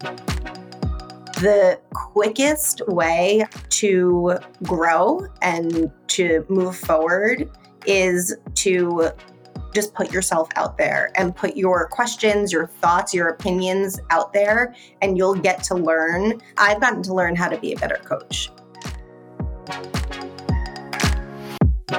[0.00, 7.50] The quickest way to grow and to move forward
[7.86, 9.10] is to
[9.74, 14.74] just put yourself out there and put your questions, your thoughts, your opinions out there,
[15.02, 16.40] and you'll get to learn.
[16.56, 18.50] I've gotten to learn how to be a better coach.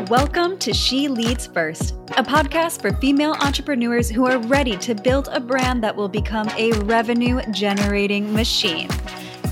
[0.10, 5.28] Welcome to She Leads First, a podcast for female entrepreneurs who are ready to build
[5.34, 8.90] a brand that will become a revenue generating machine.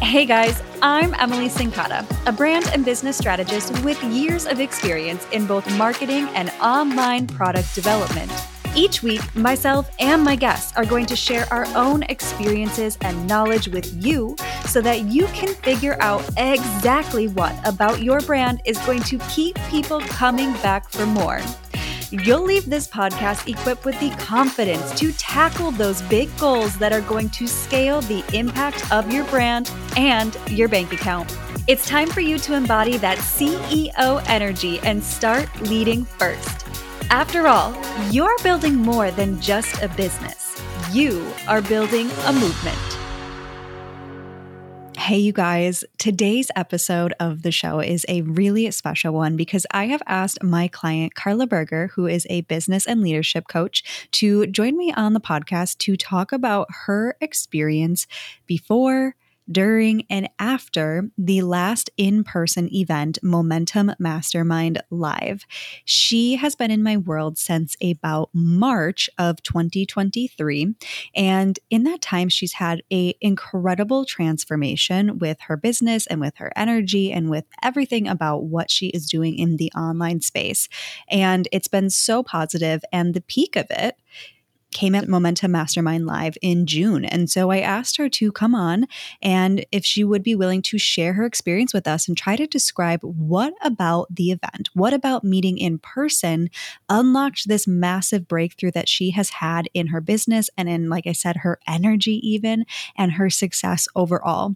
[0.01, 5.46] Hey guys, I'm Emily Sincata, a brand and business strategist with years of experience in
[5.46, 8.32] both marketing and online product development.
[8.75, 13.70] Each week, myself and my guests are going to share our own experiences and knowledge
[13.70, 14.36] with you
[14.66, 19.57] so that you can figure out exactly what about your brand is going to keep
[19.69, 21.39] people coming back for more.
[22.11, 27.02] You'll leave this podcast equipped with the confidence to tackle those big goals that are
[27.02, 31.36] going to scale the impact of your brand and your bank account.
[31.68, 36.64] It's time for you to embody that CEO energy and start leading first.
[37.11, 37.72] After all,
[38.11, 40.59] you're building more than just a business,
[40.92, 42.78] you are building a movement.
[44.98, 49.86] Hey, you guys, today's episode of the show is a really special one because I
[49.86, 53.83] have asked my client, Carla Berger, who is a business and leadership coach,
[54.14, 58.08] to join me on the podcast to talk about her experience
[58.48, 59.16] before,
[59.51, 65.45] during and after the last in person event, Momentum Mastermind Live.
[65.85, 70.75] She has been in my world since about March of 2023.
[71.15, 76.52] And in that time, she's had a incredible transformation with her business and with her
[76.55, 80.67] energy and with everything about what she is doing in the online space.
[81.09, 82.83] And it's been so positive.
[82.91, 83.97] And the peak of it
[84.75, 87.05] came at Momentum Mastermind Live in June.
[87.05, 88.87] And so I asked her to come on
[89.21, 92.45] and if she would be willing to share her experience with us and try to
[92.45, 96.49] describe what about the event, what about meeting in person
[96.89, 101.14] unlocked this massive breakthrough that she has had in her business and in, like I
[101.14, 102.65] said, her energy, even
[102.97, 104.55] and her success overall.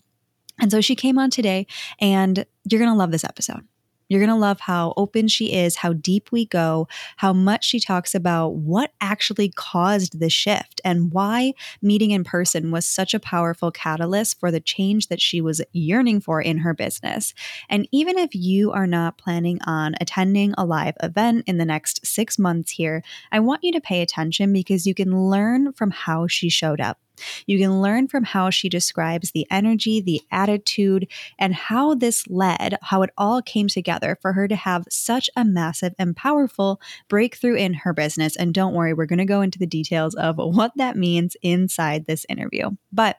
[0.59, 1.65] And so she came on today,
[2.01, 3.65] and you're going to love this episode.
[4.09, 6.87] You're going to love how open she is, how deep we go,
[7.17, 12.71] how much she talks about what actually caused the shift and why meeting in person
[12.71, 16.73] was such a powerful catalyst for the change that she was yearning for in her
[16.73, 17.33] business.
[17.69, 22.05] And even if you are not planning on attending a live event in the next
[22.05, 26.27] six months here, I want you to pay attention because you can learn from how
[26.27, 26.97] she showed up.
[27.45, 31.07] You can learn from how she describes the energy, the attitude,
[31.37, 35.45] and how this led, how it all came together for her to have such a
[35.45, 38.35] massive and powerful breakthrough in her business.
[38.35, 42.05] And don't worry, we're going to go into the details of what that means inside
[42.05, 42.71] this interview.
[42.91, 43.17] But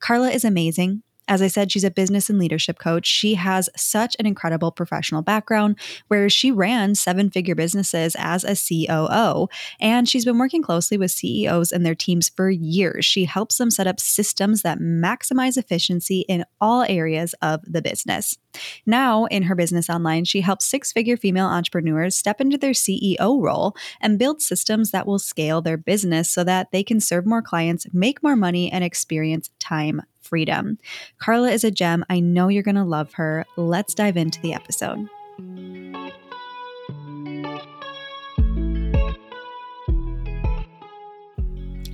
[0.00, 1.02] Carla is amazing.
[1.30, 3.06] As I said, she's a business and leadership coach.
[3.06, 8.56] She has such an incredible professional background where she ran seven figure businesses as a
[8.56, 9.46] COO.
[9.78, 13.04] And she's been working closely with CEOs and their teams for years.
[13.04, 18.36] She helps them set up systems that maximize efficiency in all areas of the business.
[18.84, 23.40] Now, in her business online, she helps six figure female entrepreneurs step into their CEO
[23.40, 27.40] role and build systems that will scale their business so that they can serve more
[27.40, 30.78] clients, make more money, and experience time freedom.
[31.18, 32.04] Carla is a gem.
[32.08, 33.44] I know you're going to love her.
[33.56, 35.08] Let's dive into the episode.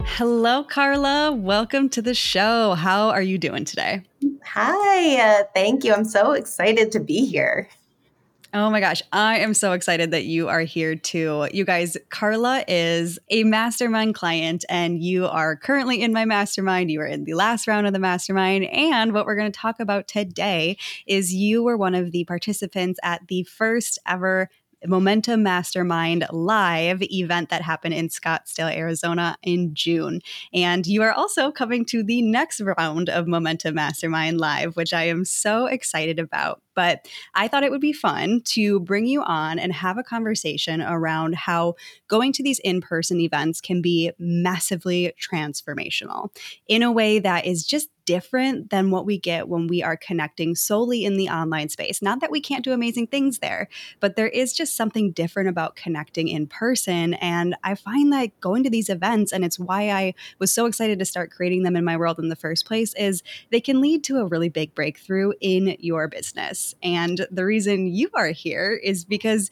[0.05, 1.33] Hello, Carla.
[1.33, 2.75] Welcome to the show.
[2.75, 4.03] How are you doing today?
[4.45, 5.41] Hi.
[5.41, 5.93] Uh, thank you.
[5.93, 7.69] I'm so excited to be here.
[8.59, 11.47] Oh my gosh, I am so excited that you are here too.
[11.53, 16.91] You guys, Carla is a mastermind client, and you are currently in my mastermind.
[16.91, 18.65] You are in the last round of the mastermind.
[18.65, 22.99] And what we're going to talk about today is you were one of the participants
[23.03, 24.49] at the first ever
[24.87, 30.23] Momentum Mastermind live event that happened in Scottsdale, Arizona in June.
[30.55, 35.09] And you are also coming to the next round of Momentum Mastermind live, which I
[35.09, 36.63] am so excited about.
[36.77, 40.81] But I thought it would be fun to bring you on and have a conversation
[40.81, 41.75] around how
[42.07, 46.31] going to these in person events can be massively transformational
[46.69, 50.55] in a way that is just different than what we get when we are connecting
[50.55, 52.01] solely in the online space.
[52.01, 53.69] Not that we can't do amazing things there,
[54.01, 57.15] but there is just something different about connecting in person.
[57.15, 60.99] And I find that going to these events, and it's why I was so excited
[61.01, 64.05] to start creating them in my world in the first place, is they can lead
[64.05, 66.66] to a really big breakthrough in your business.
[66.83, 69.51] And the reason you are here is because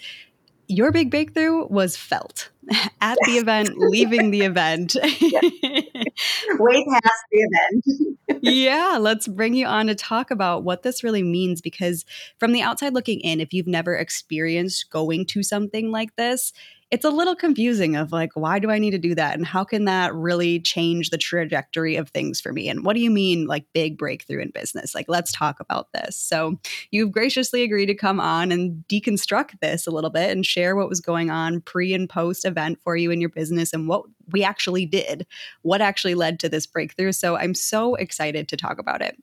[0.66, 2.50] your big breakthrough was felt
[3.00, 4.96] at the event, leaving the event.
[5.02, 8.18] Way past the event.
[8.42, 12.04] yeah, let's bring you on to talk about what this really means because
[12.38, 16.52] from the outside looking in, if you've never experienced going to something like this,
[16.90, 19.34] it's a little confusing of like why do i need to do that?
[19.34, 22.68] And how can that really change the trajectory of things for me?
[22.68, 24.94] And what do you mean like big breakthrough in business?
[24.94, 26.16] Like let's talk about this.
[26.16, 26.58] So
[26.90, 30.88] you've graciously agreed to come on and deconstruct this a little bit and share what
[30.88, 34.42] was going on pre and post event for you in your business and what we
[34.42, 35.26] actually did
[35.62, 37.12] what actually led to this breakthrough.
[37.12, 39.16] So i'm so excited to talk about it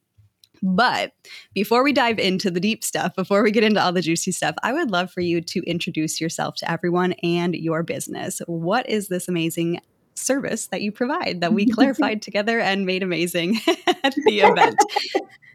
[0.61, 1.13] but
[1.53, 4.55] before we dive into the deep stuff, before we get into all the juicy stuff,
[4.63, 8.41] I would love for you to introduce yourself to everyone and your business.
[8.45, 9.81] What is this amazing
[10.13, 13.59] service that you provide that we clarified together and made amazing
[14.03, 14.77] at the event?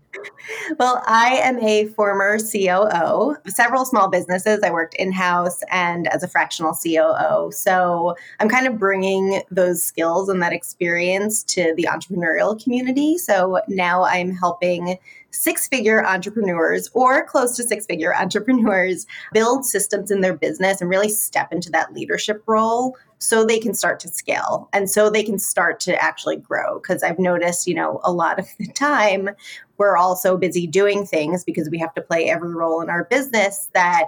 [0.79, 4.61] well, I am a former COO, of several small businesses.
[4.63, 7.51] I worked in house and as a fractional COO.
[7.53, 13.19] So I'm kind of bringing those skills and that experience to the entrepreneurial community.
[13.19, 14.99] So now I'm helping
[15.31, 20.91] six figure entrepreneurs or close to six figure entrepreneurs build systems in their business and
[20.91, 25.23] really step into that leadership role so they can start to scale and so they
[25.23, 26.79] can start to actually grow.
[26.79, 29.31] Because i've noticed you know a lot of the time
[29.79, 33.05] we're all so busy doing things because we have to play every role in our
[33.05, 34.05] business that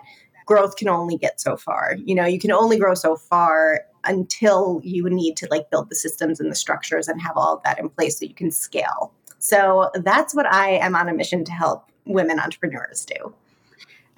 [0.46, 1.96] growth can only get so far.
[2.04, 5.96] You know you can only grow so far until you need to like build the
[5.96, 9.12] systems and the structures and have all of that in place so you can scale.
[9.40, 13.34] So that's what i am on a mission to help women entrepreneurs do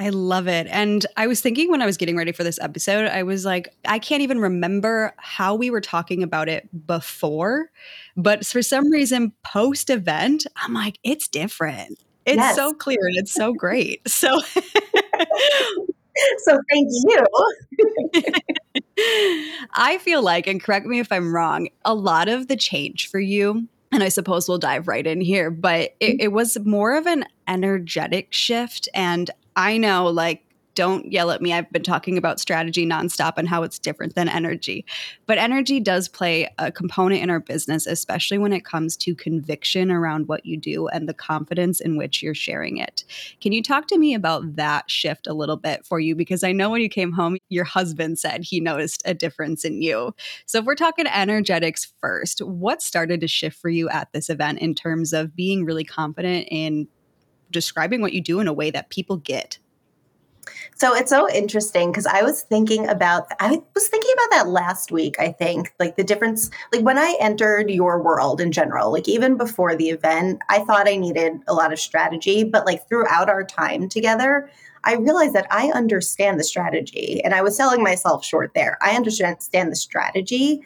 [0.00, 0.67] I love it.
[0.70, 3.69] And I was thinking when I was getting ready for this episode, I was like,
[3.85, 7.70] I can't even remember how we were talking about it before.
[8.17, 11.99] But for some reason, post event, I'm like, it's different.
[12.25, 12.56] It's yes.
[12.56, 14.00] so clear and it's so great.
[14.11, 14.41] So,
[16.38, 17.26] so thank you.
[19.75, 23.20] I feel like, and correct me if I'm wrong, a lot of the change for
[23.20, 26.20] you and I suppose we'll dive right in here, but it, mm-hmm.
[26.20, 28.88] it, was more of an energetic shift.
[28.94, 30.42] And I know, like,
[30.74, 31.52] don't yell at me.
[31.52, 34.86] I've been talking about strategy nonstop and how it's different than energy.
[35.26, 39.90] But energy does play a component in our business, especially when it comes to conviction
[39.90, 43.04] around what you do and the confidence in which you're sharing it.
[43.42, 46.14] Can you talk to me about that shift a little bit for you?
[46.14, 49.82] Because I know when you came home, your husband said he noticed a difference in
[49.82, 50.14] you.
[50.46, 54.60] So if we're talking energetics first, what started to shift for you at this event
[54.60, 56.88] in terms of being really confident in
[57.50, 59.58] describing what you do in a way that people get?
[60.76, 64.91] So it's so interesting because I was thinking about I was thinking about that last
[64.91, 65.75] week, I think.
[65.79, 69.91] Like the difference like when I entered your world in general, like even before the
[69.91, 74.50] event, I thought I needed a lot of strategy, but like throughout our time together,
[74.85, 78.79] I realized that I understand the strategy and I was selling myself short there.
[78.81, 80.62] I understand the strategy.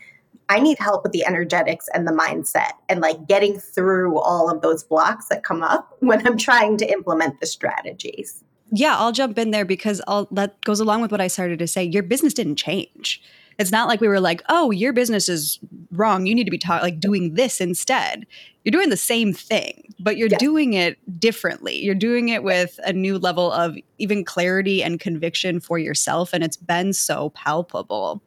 [0.49, 4.61] I need help with the energetics and the mindset and like getting through all of
[4.61, 8.44] those blocks that come up when I'm trying to implement the strategies
[8.76, 11.67] yeah, I'll jump in there because I'll, that goes along with what I started to
[11.67, 11.85] say.
[11.85, 13.23] Your business didn't change.
[13.56, 15.61] It's not like we were like, "Oh, your business is
[15.93, 16.26] wrong.
[16.26, 18.26] You need to be taught like doing this instead."
[18.64, 21.76] You're doing the same thing, but you're doing it differently.
[21.85, 26.43] You're doing it with a new level of even clarity and conviction for yourself and
[26.43, 28.23] it's been so palpable.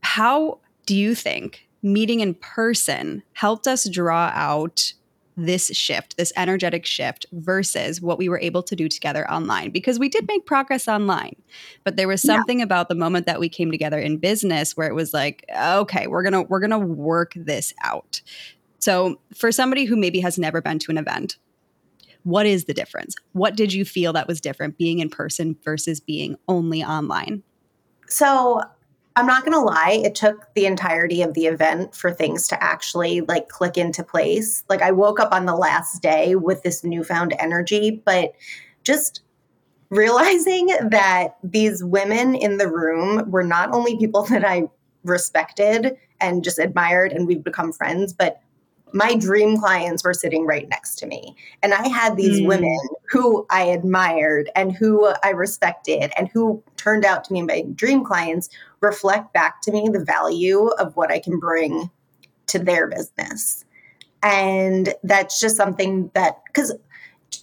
[0.00, 4.94] How do you think meeting in person helped us draw out
[5.36, 9.98] this shift, this energetic shift versus what we were able to do together online because
[9.98, 11.34] we did make progress online.
[11.82, 12.64] But there was something yeah.
[12.64, 16.22] about the moment that we came together in business where it was like, okay, we're
[16.22, 18.20] going to we're going to work this out.
[18.78, 21.38] So, for somebody who maybe has never been to an event,
[22.22, 23.14] what is the difference?
[23.32, 27.42] What did you feel that was different being in person versus being only online?
[28.08, 28.60] So,
[29.16, 32.62] I'm not going to lie, it took the entirety of the event for things to
[32.62, 34.64] actually like click into place.
[34.68, 38.34] Like I woke up on the last day with this newfound energy, but
[38.82, 39.22] just
[39.90, 44.64] realizing that these women in the room were not only people that I
[45.04, 48.40] respected and just admired and we've become friends, but
[48.94, 51.34] my dream clients were sitting right next to me.
[51.62, 52.46] And I had these mm.
[52.46, 52.78] women
[53.10, 58.04] who I admired and who I respected and who turned out to be my dream
[58.04, 58.48] clients
[58.84, 61.90] reflect back to me the value of what I can bring
[62.48, 63.64] to their business.
[64.22, 66.72] And that's just something that, because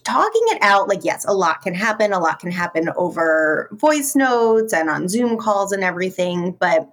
[0.04, 2.12] talking it out, like, yes, a lot can happen.
[2.12, 6.52] A lot can happen over voice notes and on Zoom calls and everything.
[6.58, 6.92] But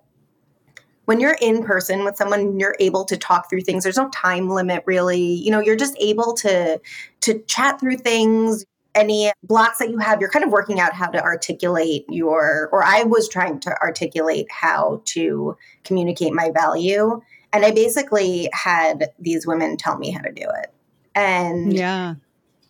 [1.05, 4.47] when you're in person with someone you're able to talk through things there's no time
[4.47, 6.79] limit really you know you're just able to
[7.19, 8.63] to chat through things
[8.95, 12.83] any blocks that you have you're kind of working out how to articulate your or
[12.83, 17.21] i was trying to articulate how to communicate my value
[17.53, 20.73] and i basically had these women tell me how to do it
[21.15, 22.15] And yeah.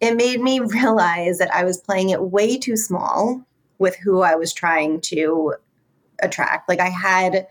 [0.01, 3.45] it made me realize that I was playing it way too small
[3.77, 5.55] with who I was trying to
[6.21, 6.67] attract.
[6.67, 7.47] Like I had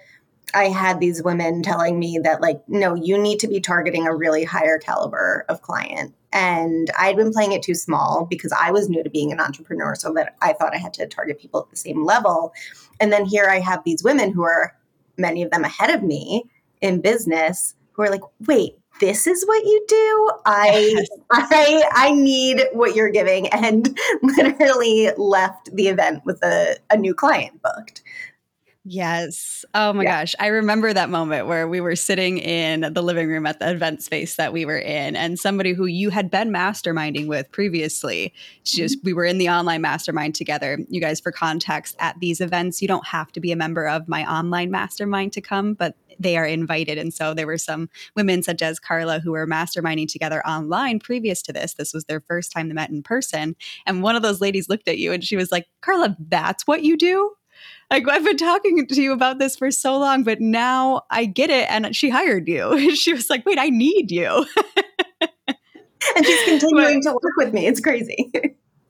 [0.54, 4.14] I had these women telling me that like no, you need to be targeting a
[4.14, 6.14] really higher caliber of client.
[6.32, 9.94] And I'd been playing it too small because I was new to being an entrepreneur
[9.94, 12.52] so that I thought I had to target people at the same level.
[13.00, 14.76] And then here I have these women who are
[15.16, 16.44] many of them ahead of me
[16.80, 20.30] in business who are like, "Wait, this is what you do?
[20.44, 23.48] I i i need what you're giving.
[23.48, 28.02] And literally left the event with a, a new client booked
[28.90, 29.66] Yes.
[29.74, 30.20] Oh my yeah.
[30.20, 30.34] gosh.
[30.40, 34.02] I remember that moment where we were sitting in the living room at the event
[34.02, 38.32] space that we were in, and somebody who you had been masterminding with previously,
[38.64, 39.06] just mm-hmm.
[39.06, 40.78] we were in the online mastermind together.
[40.88, 44.08] You guys, for context, at these events, you don't have to be a member of
[44.08, 46.98] my online mastermind to come, but they are invited.
[46.98, 51.42] And so there were some women such as Carla who were masterminding together online previous
[51.42, 51.74] to this.
[51.74, 53.54] This was their first time they met in person.
[53.86, 56.82] And one of those ladies looked at you and she was like, Carla, that's what
[56.82, 57.34] you do?
[57.90, 61.50] Like I've been talking to you about this for so long, but now I get
[61.50, 61.70] it.
[61.70, 62.94] And she hired you.
[62.96, 64.46] she was like, wait, I need you.
[65.48, 67.66] and she's continuing but, to work with me.
[67.66, 68.30] It's crazy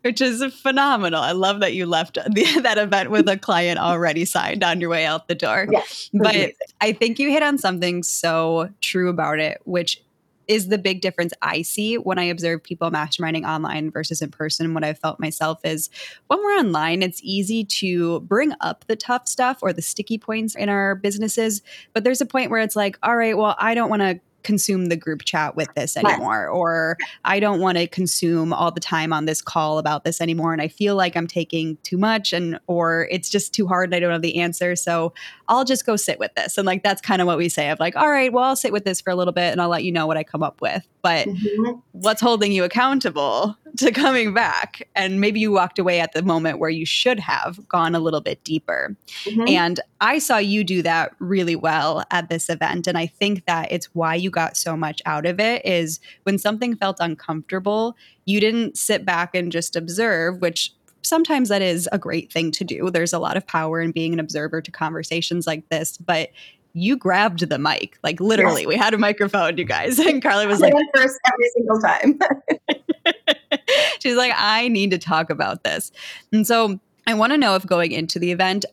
[0.02, 1.21] which is phenomenal.
[1.21, 4.90] I love that you left the, that event with a client already signed on your
[4.90, 5.67] way out the door.
[5.71, 6.52] Yeah, but amazing.
[6.81, 10.02] I think you hit on something so true about it, which
[10.49, 14.75] is the big difference I see when I observe people masterminding online versus in person.
[14.75, 15.90] What I've felt myself is
[16.26, 20.55] when we're online, it's easy to bring up the tough stuff or the sticky points
[20.55, 21.62] in our businesses.
[21.93, 24.87] But there's a point where it's like, all right, well, I don't want to consume
[24.87, 29.12] the group chat with this anymore or I don't want to consume all the time
[29.12, 32.59] on this call about this anymore and I feel like I'm taking too much and
[32.66, 35.12] or it's just too hard and I don't have the answer so
[35.49, 37.80] I'll just go sit with this and like that's kind of what we say of
[37.80, 39.85] like all right well I'll sit with this for a little bit and I'll let
[39.85, 41.78] you know what I come up with but mm-hmm.
[41.93, 46.59] what's holding you accountable to coming back and maybe you walked away at the moment
[46.59, 49.49] where you should have gone a little bit deeper mm-hmm.
[49.49, 53.71] and I saw you do that really well at this event and I think that
[53.71, 58.40] it's why you got so much out of it is when something felt uncomfortable, you
[58.40, 62.90] didn't sit back and just observe, which sometimes that is a great thing to do.
[62.90, 66.31] There's a lot of power in being an observer to conversations like this, but
[66.75, 68.63] you grabbed the mic, like literally.
[68.63, 68.69] Yes.
[68.69, 72.19] We had a microphone, you guys, and Carla was like, first every single time.
[74.01, 75.93] She's like, I need to talk about this,
[76.33, 78.65] and so I want to know if going into the event,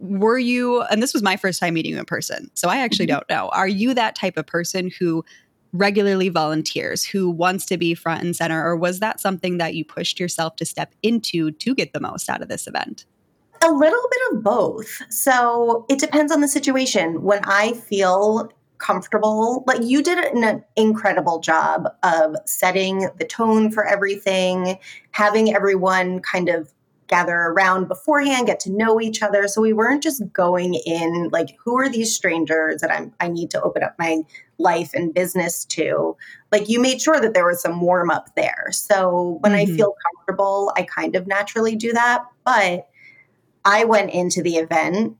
[0.00, 3.06] were you and this was my first time meeting you in person so i actually
[3.06, 3.16] mm-hmm.
[3.16, 5.22] don't know are you that type of person who
[5.72, 9.84] regularly volunteers who wants to be front and center or was that something that you
[9.84, 13.04] pushed yourself to step into to get the most out of this event
[13.62, 19.62] a little bit of both so it depends on the situation when i feel comfortable
[19.66, 24.78] like you did an incredible job of setting the tone for everything
[25.12, 26.72] having everyone kind of
[27.10, 29.48] gather around beforehand, get to know each other.
[29.48, 33.50] So we weren't just going in like, who are these strangers that I'm I need
[33.50, 34.22] to open up my
[34.58, 36.16] life and business to?
[36.52, 38.68] Like you made sure that there was some warm up there.
[38.70, 39.72] So when mm-hmm.
[39.72, 42.24] I feel comfortable, I kind of naturally do that.
[42.44, 42.86] But
[43.64, 45.16] I went into the event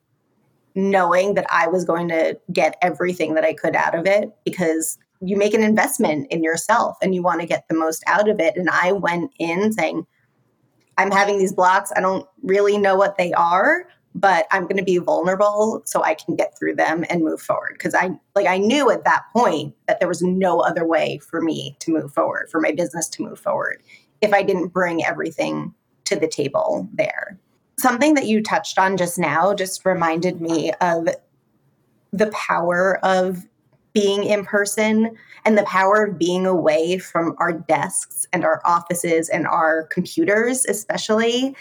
[0.74, 4.98] knowing that I was going to get everything that I could out of it because
[5.20, 8.40] you make an investment in yourself and you want to get the most out of
[8.40, 8.56] it.
[8.56, 10.06] And I went in saying,
[10.96, 11.92] I'm having these blocks.
[11.96, 16.14] I don't really know what they are, but I'm going to be vulnerable so I
[16.14, 17.74] can get through them and move forward.
[17.74, 21.40] Because I like I knew at that point that there was no other way for
[21.40, 23.82] me to move forward, for my business to move forward,
[24.20, 27.38] if I didn't bring everything to the table there.
[27.80, 31.08] Something that you touched on just now just reminded me of
[32.12, 33.46] the power of
[33.94, 39.30] being in person and the power of being away from our desks and our offices
[39.30, 41.56] and our computers, especially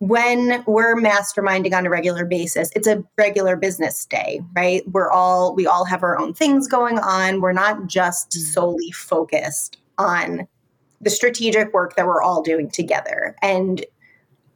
[0.00, 2.70] when we're masterminding on a regular basis.
[2.74, 4.82] It's a regular business day right?
[4.90, 7.40] We're all we all have our own things going on.
[7.40, 8.40] We're not just mm.
[8.40, 10.48] solely focused on
[11.00, 13.36] the strategic work that we're all doing together.
[13.42, 13.84] And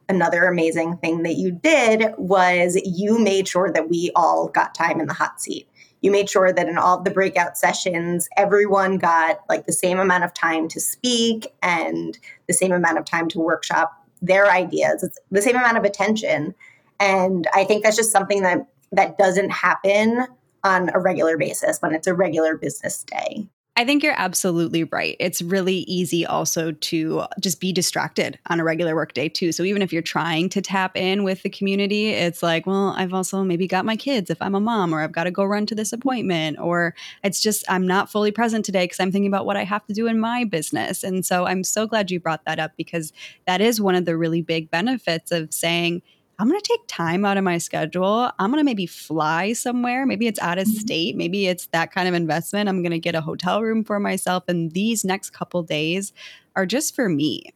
[0.09, 4.99] another amazing thing that you did was you made sure that we all got time
[4.99, 5.69] in the hot seat
[6.01, 10.23] you made sure that in all the breakout sessions, everyone got like the same amount
[10.23, 15.03] of time to speak and the same amount of time to workshop their ideas.
[15.03, 16.55] It's the same amount of attention.
[16.99, 20.25] And I think that's just something that that doesn't happen
[20.63, 23.47] on a regular basis when it's a regular business day.
[23.79, 25.15] I think you're absolutely right.
[25.21, 29.53] It's really easy also to just be distracted on a regular workday too.
[29.53, 33.13] So even if you're trying to tap in with the community, it's like, well, I've
[33.13, 35.65] also maybe got my kids if I'm a mom, or I've got to go run
[35.67, 36.93] to this appointment, or
[37.23, 39.93] it's just I'm not fully present today because I'm thinking about what I have to
[39.93, 41.01] do in my business.
[41.05, 43.13] And so I'm so glad you brought that up because
[43.47, 46.01] that is one of the really big benefits of saying,
[46.39, 48.31] I'm going to take time out of my schedule.
[48.39, 50.05] I'm going to maybe fly somewhere.
[50.05, 50.77] Maybe it's out of mm-hmm.
[50.77, 51.17] state.
[51.17, 52.69] Maybe it's that kind of investment.
[52.69, 54.45] I'm going to get a hotel room for myself.
[54.47, 56.13] And these next couple days
[56.55, 57.53] are just for me.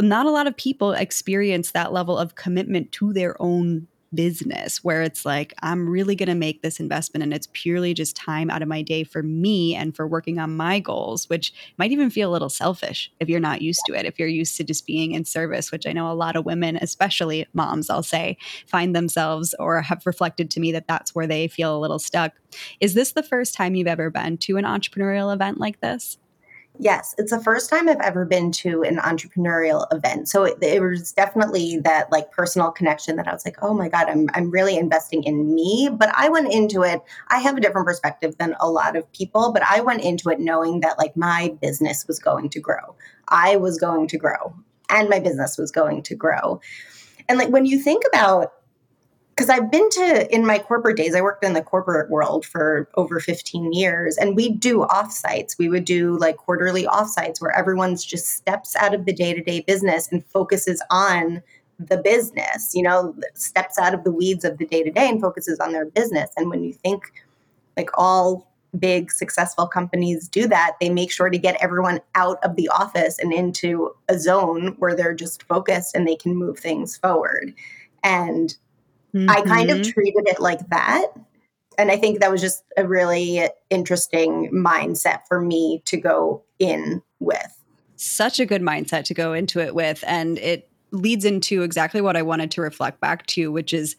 [0.00, 5.02] Not a lot of people experience that level of commitment to their own business where
[5.02, 8.62] it's like, I'm really going to make this investment and it's purely just time out
[8.62, 12.30] of my day for me and for working on my goals, which might even feel
[12.30, 14.06] a little selfish if you're not used to it.
[14.06, 16.76] If you're used to just being in service, which I know a lot of women,
[16.76, 21.48] especially moms, I'll say, find themselves or have reflected to me that that's where they
[21.48, 22.32] feel a little stuck.
[22.80, 26.18] Is this the first time you've ever been to an entrepreneurial event like this?
[26.78, 30.28] Yes, it's the first time I've ever been to an entrepreneurial event.
[30.28, 33.88] So it, it, was definitely that like personal connection that I was like, oh my
[33.88, 35.88] God, I'm, I'm really investing in me.
[35.92, 39.52] But I went into it, I have a different perspective than a lot of people,
[39.52, 42.96] but I went into it knowing that like my business was going to grow.
[43.28, 44.52] I was going to grow
[44.90, 46.60] and my business was going to grow.
[47.28, 48.52] And like when you think about
[49.34, 52.88] because I've been to in my corporate days, I worked in the corporate world for
[52.94, 55.58] over 15 years, and we do offsites.
[55.58, 59.42] We would do like quarterly offsites where everyone's just steps out of the day to
[59.42, 61.42] day business and focuses on
[61.80, 65.20] the business, you know, steps out of the weeds of the day to day and
[65.20, 66.30] focuses on their business.
[66.36, 67.12] And when you think
[67.76, 68.48] like all
[68.78, 73.18] big successful companies do that, they make sure to get everyone out of the office
[73.18, 77.52] and into a zone where they're just focused and they can move things forward.
[78.04, 78.56] And
[79.14, 79.30] Mm-hmm.
[79.30, 79.90] I kind of mm-hmm.
[79.92, 81.06] treated it like that.
[81.78, 87.02] And I think that was just a really interesting mindset for me to go in
[87.20, 87.60] with.
[87.96, 90.02] Such a good mindset to go into it with.
[90.06, 93.96] And it leads into exactly what I wanted to reflect back to, which is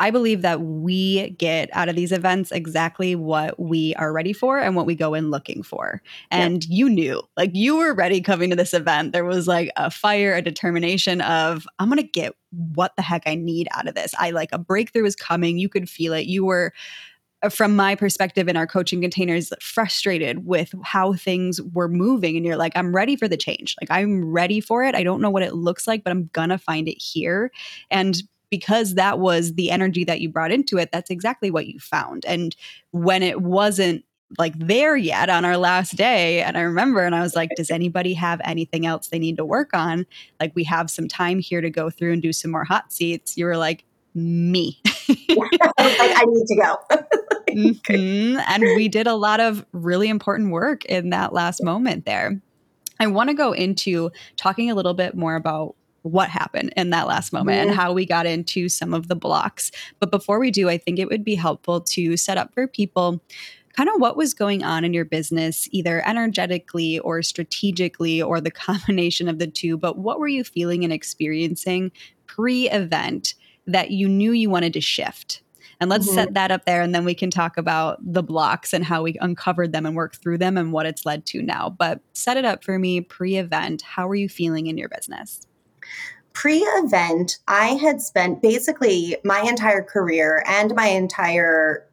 [0.00, 4.58] I believe that we get out of these events exactly what we are ready for
[4.58, 6.02] and what we go in looking for.
[6.30, 6.76] And yeah.
[6.76, 9.12] you knew, like you were ready coming to this event.
[9.12, 13.22] There was like a fire, a determination of, I'm going to get what the heck
[13.26, 14.14] I need out of this.
[14.18, 15.58] I like a breakthrough is coming.
[15.58, 16.26] You could feel it.
[16.26, 16.72] You were
[17.44, 22.46] uh, from my perspective in our coaching containers frustrated with how things were moving and
[22.46, 25.30] you're like i'm ready for the change like i'm ready for it i don't know
[25.30, 27.50] what it looks like but i'm gonna find it here
[27.90, 28.22] and
[28.54, 32.24] because that was the energy that you brought into it, that's exactly what you found.
[32.24, 32.54] And
[32.92, 34.04] when it wasn't
[34.38, 37.68] like there yet on our last day, and I remember, and I was like, does
[37.68, 40.06] anybody have anything else they need to work on?
[40.38, 43.36] Like, we have some time here to go through and do some more hot seats.
[43.36, 44.80] You were like, me.
[45.08, 46.76] like, I need to go.
[47.48, 48.38] mm-hmm.
[48.48, 52.40] And we did a lot of really important work in that last moment there.
[53.00, 57.06] I want to go into talking a little bit more about what happened in that
[57.06, 59.70] last moment and how we got into some of the blocks.
[60.00, 63.22] But before we do, I think it would be helpful to set up for people
[63.74, 68.50] kind of what was going on in your business, either energetically or strategically, or the
[68.50, 69.76] combination of the two.
[69.76, 71.90] But what were you feeling and experiencing
[72.26, 73.34] pre event
[73.66, 75.40] that you knew you wanted to shift?
[75.80, 76.14] And let's mm-hmm.
[76.14, 79.16] set that up there, and then we can talk about the blocks and how we
[79.20, 81.68] uncovered them and worked through them and what it's led to now.
[81.68, 83.82] But set it up for me pre event.
[83.82, 85.46] How are you feeling in your business?
[86.32, 91.86] Pre event, I had spent basically my entire career and my entire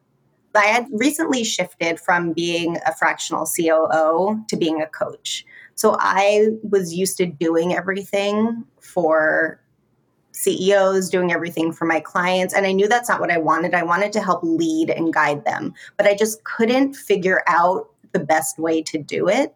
[0.54, 5.46] I had recently shifted from being a fractional COO to being a coach.
[5.74, 9.60] So I was used to doing everything for
[10.32, 12.54] CEOs, doing everything for my clients.
[12.54, 13.74] And I knew that's not what I wanted.
[13.74, 18.20] I wanted to help lead and guide them, but I just couldn't figure out the
[18.20, 19.54] best way to do it.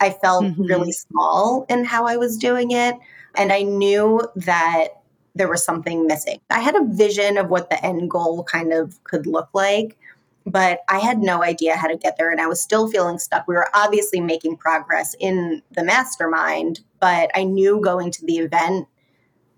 [0.00, 0.62] I felt mm-hmm.
[0.62, 2.96] really small in how I was doing it.
[3.36, 4.88] And I knew that
[5.34, 6.40] there was something missing.
[6.50, 9.96] I had a vision of what the end goal kind of could look like,
[10.44, 12.30] but I had no idea how to get there.
[12.30, 13.48] And I was still feeling stuck.
[13.48, 18.86] We were obviously making progress in the mastermind, but I knew going to the event,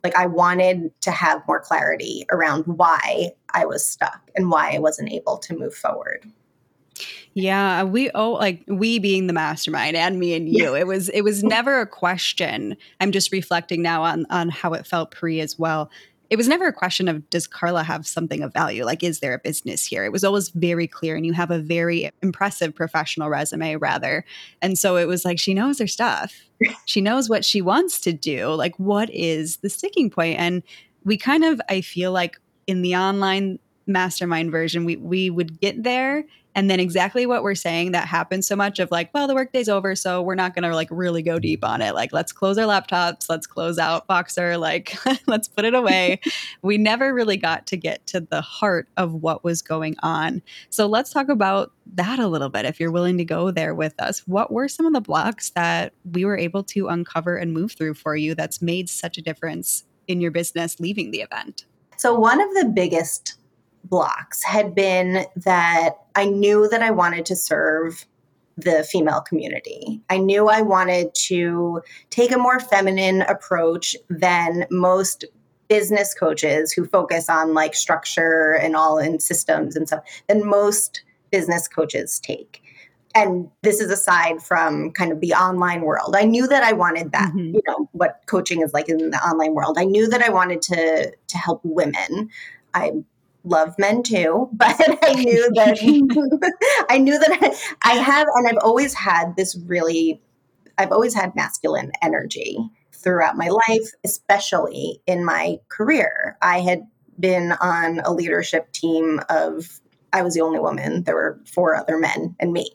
[0.04, 4.78] like I wanted to have more clarity around why I was stuck and why I
[4.78, 6.24] wasn't able to move forward.
[7.34, 10.72] Yeah, we oh like we being the mastermind and me and you.
[10.72, 10.80] Yeah.
[10.80, 12.76] It was it was never a question.
[13.00, 15.90] I'm just reflecting now on on how it felt pre as well.
[16.30, 18.84] It was never a question of does Carla have something of value?
[18.84, 20.04] Like is there a business here?
[20.04, 24.24] It was always very clear and you have a very impressive professional resume rather.
[24.62, 26.34] And so it was like she knows her stuff.
[26.86, 28.54] she knows what she wants to do.
[28.54, 30.38] Like what is the sticking point?
[30.38, 30.62] And
[31.04, 35.82] we kind of I feel like in the online mastermind version we we would get
[35.82, 39.34] there and then exactly what we're saying that happens so much of like well the
[39.34, 41.94] workday's over so we're not going to like really go deep on it.
[41.94, 46.20] Like let's close our laptops let's close out Voxer like let's put it away.
[46.62, 50.42] We never really got to get to the heart of what was going on.
[50.70, 53.94] So let's talk about that a little bit if you're willing to go there with
[54.00, 54.20] us.
[54.26, 57.94] What were some of the blocks that we were able to uncover and move through
[57.94, 61.66] for you that's made such a difference in your business leaving the event?
[61.96, 63.36] So one of the biggest
[63.84, 68.06] blocks had been that I knew that I wanted to serve
[68.56, 70.00] the female community.
[70.10, 75.24] I knew I wanted to take a more feminine approach than most
[75.68, 81.02] business coaches who focus on like structure and all in systems and stuff than most
[81.30, 82.62] business coaches take.
[83.16, 86.16] And this is aside from kind of the online world.
[86.16, 87.54] I knew that I wanted that, mm-hmm.
[87.54, 89.78] you know, what coaching is like in the online world.
[89.78, 92.30] I knew that I wanted to to help women.
[92.74, 92.92] I
[93.44, 95.78] love men too, but I knew that
[96.90, 100.20] I knew that I have, and I've always had this really,
[100.78, 102.58] I've always had masculine energy
[102.92, 106.36] throughout my life, especially in my career.
[106.40, 106.86] I had
[107.20, 109.80] been on a leadership team of,
[110.12, 111.04] I was the only woman.
[111.04, 112.70] There were four other men and me.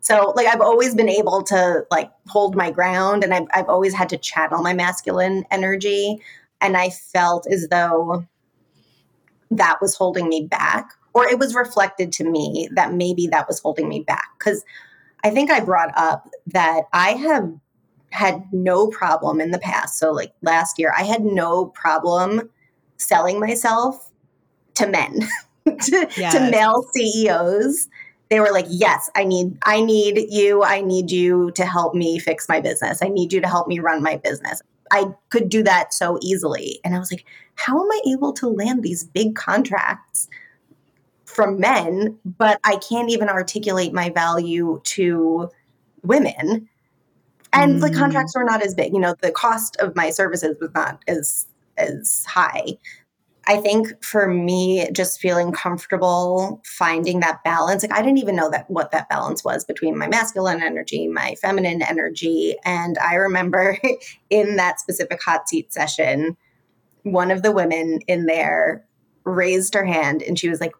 [0.00, 3.94] So like I've always been able to like hold my ground and I've, I've always
[3.94, 6.20] had to channel my masculine energy.
[6.60, 8.26] And I felt as though
[9.50, 13.60] that was holding me back, or it was reflected to me that maybe that was
[13.60, 14.28] holding me back.
[14.38, 14.64] Because
[15.22, 17.52] I think I brought up that I have
[18.10, 19.98] had no problem in the past.
[19.98, 22.50] So, like last year, I had no problem
[22.96, 24.10] selling myself
[24.74, 25.20] to men,
[25.66, 26.32] to, yes.
[26.34, 27.88] to male CEOs.
[28.30, 30.62] They were like, "Yes, I need I need you.
[30.62, 33.02] I need you to help me fix my business.
[33.02, 34.62] I need you to help me run my business."
[34.94, 36.78] I could do that so easily.
[36.84, 37.24] And I was like,
[37.56, 40.28] how am I able to land these big contracts
[41.24, 45.50] from men, but I can't even articulate my value to
[46.04, 46.68] women?
[47.52, 47.80] And mm.
[47.80, 48.92] the contracts were not as big.
[48.92, 52.78] You know, the cost of my services was not as as high.
[53.46, 58.50] I think for me, just feeling comfortable finding that balance, like I didn't even know
[58.50, 62.56] that what that balance was between my masculine energy, my feminine energy.
[62.64, 63.78] And I remember
[64.30, 66.36] in that specific hot seat session,
[67.02, 68.84] one of the women in there
[69.24, 70.72] raised her hand and she was like,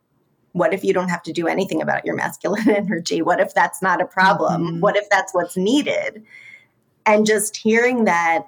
[0.53, 3.22] What if you don't have to do anything about your masculine energy?
[3.22, 4.64] What if that's not a problem?
[4.64, 4.81] Mm-hmm.
[4.81, 6.22] What if that's what's needed?
[7.07, 8.46] And just hearing that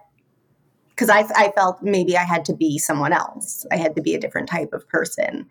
[0.96, 3.66] because I, I felt maybe I had to be someone else.
[3.70, 5.46] I had to be a different type of person.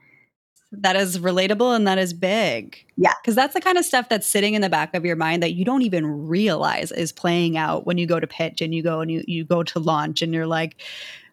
[0.71, 2.83] That is relatable and that is big.
[2.97, 3.13] Yeah.
[3.21, 5.53] Because that's the kind of stuff that's sitting in the back of your mind that
[5.53, 9.01] you don't even realize is playing out when you go to pitch and you go
[9.01, 10.81] and you, you go to launch and you're like,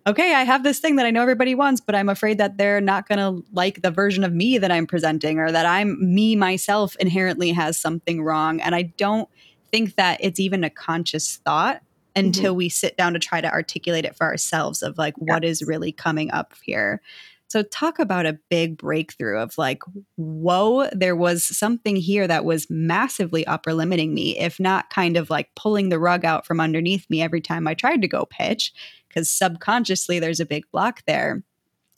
[0.06, 2.80] okay, I have this thing that I know everybody wants, but I'm afraid that they're
[2.80, 6.36] not going to like the version of me that I'm presenting or that I'm me
[6.36, 8.60] myself inherently has something wrong.
[8.60, 9.28] And I don't
[9.70, 11.82] think that it's even a conscious thought
[12.14, 12.58] until mm-hmm.
[12.58, 15.26] we sit down to try to articulate it for ourselves of like yes.
[15.26, 17.00] what is really coming up here.
[17.48, 19.82] So talk about a big breakthrough of like,
[20.16, 25.28] whoa, there was something here that was massively upper limiting me, if not kind of
[25.28, 28.72] like pulling the rug out from underneath me every time I tried to go pitch,
[29.06, 31.42] because subconsciously there's a big block there.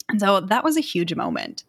[0.09, 1.63] And so that was a huge moment.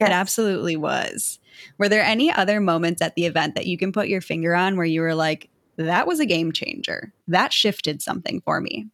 [0.00, 0.10] Yes.
[0.10, 1.38] It absolutely was.
[1.78, 4.76] Were there any other moments at the event that you can put your finger on
[4.76, 5.48] where you were like,
[5.84, 7.12] that was a game changer.
[7.26, 8.86] That shifted something for me.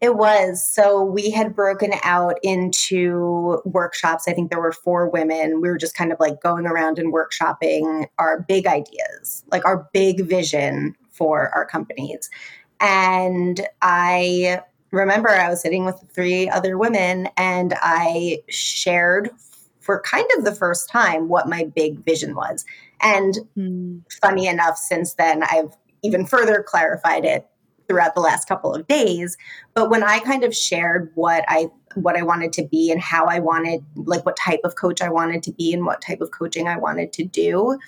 [0.00, 0.66] It was.
[0.66, 4.26] So we had broken out into workshops.
[4.26, 5.60] I think there were four women.
[5.60, 9.88] We were just kind of like going around and workshopping our big ideas, like our
[9.92, 12.30] big vision for our companies.
[12.80, 19.30] And I remember I was sitting with three other women and I shared
[19.80, 22.64] for kind of the first time what my big vision was.
[23.02, 24.02] And mm.
[24.20, 27.46] funny enough, since then, I've even further clarified it
[27.88, 29.36] throughout the last couple of days.
[29.74, 33.26] But when I kind of shared what I what I wanted to be and how
[33.26, 36.30] I wanted, like what type of coach I wanted to be and what type of
[36.30, 37.80] coaching I wanted to do,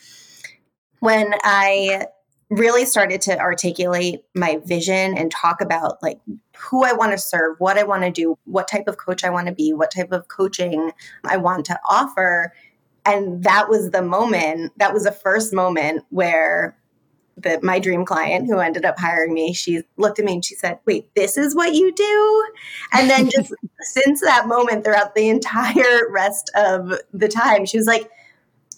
[0.98, 2.06] when I
[2.50, 6.20] really started to articulate my vision and talk about like
[6.58, 9.30] who I want to serve, what I want to do, what type of coach I
[9.30, 10.92] want to be, what type of coaching
[11.24, 12.52] I want to offer.
[13.04, 16.76] And that was the moment, that was the first moment where
[17.36, 20.54] the, my dream client who ended up hiring me, she looked at me and she
[20.54, 22.44] said, Wait, this is what you do?
[22.92, 27.86] And then just since that moment, throughout the entire rest of the time, she was
[27.86, 28.08] like,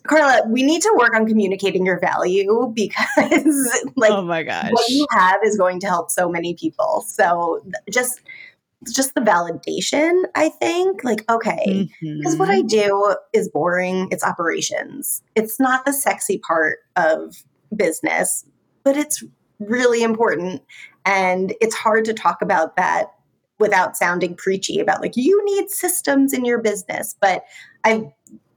[0.06, 4.88] Carla, we need to work on communicating your value because, like, oh my gosh, what
[4.90, 7.02] you have is going to help so many people.
[7.08, 8.20] So just
[8.92, 11.04] just the validation, I think.
[11.04, 12.38] Like, okay, because mm-hmm.
[12.38, 15.22] what I do is boring, it's operations.
[15.34, 17.44] It's not the sexy part of
[17.74, 18.44] business,
[18.82, 19.22] but it's
[19.58, 20.62] really important.
[21.04, 23.12] And it's hard to talk about that
[23.58, 27.14] without sounding preachy about like, you need systems in your business.
[27.20, 27.44] But
[27.84, 28.04] I've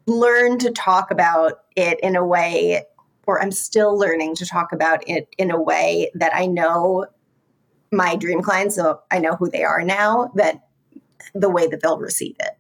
[0.07, 2.83] learned to talk about it in a way,
[3.27, 7.05] or I'm still learning to talk about it in a way that I know
[7.91, 10.67] my dream clients, so I know who they are now, that
[11.33, 12.57] the way that they'll receive it.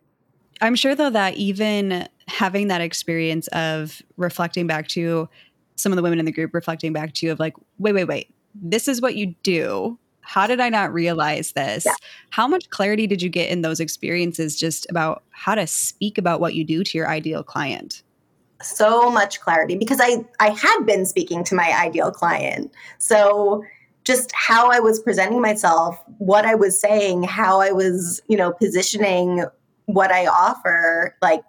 [0.61, 5.29] I'm sure though that even having that experience of reflecting back to
[5.75, 8.05] some of the women in the group reflecting back to you of like, wait, wait,
[8.05, 9.97] wait, this is what you do.
[10.21, 11.85] How did I not realize this?
[11.85, 11.93] Yeah.
[12.31, 16.41] How much clarity did you get in those experiences just about how to speak about
[16.41, 18.03] what you do to your ideal client?
[18.61, 22.73] So much clarity because I I had been speaking to my ideal client.
[22.97, 23.63] So
[24.07, 28.53] just how I was presenting myself, what I was saying, how I was, you know,
[28.53, 29.43] positioning
[29.87, 31.41] what I offer, like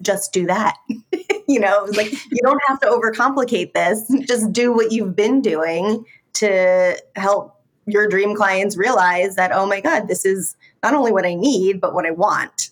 [0.00, 0.76] just do that.
[1.48, 4.08] you know, like you don't have to overcomplicate this.
[4.28, 9.80] Just do what you've been doing to help your dream clients realize that, oh my
[9.80, 12.70] God, this is not only what I need, but what I want.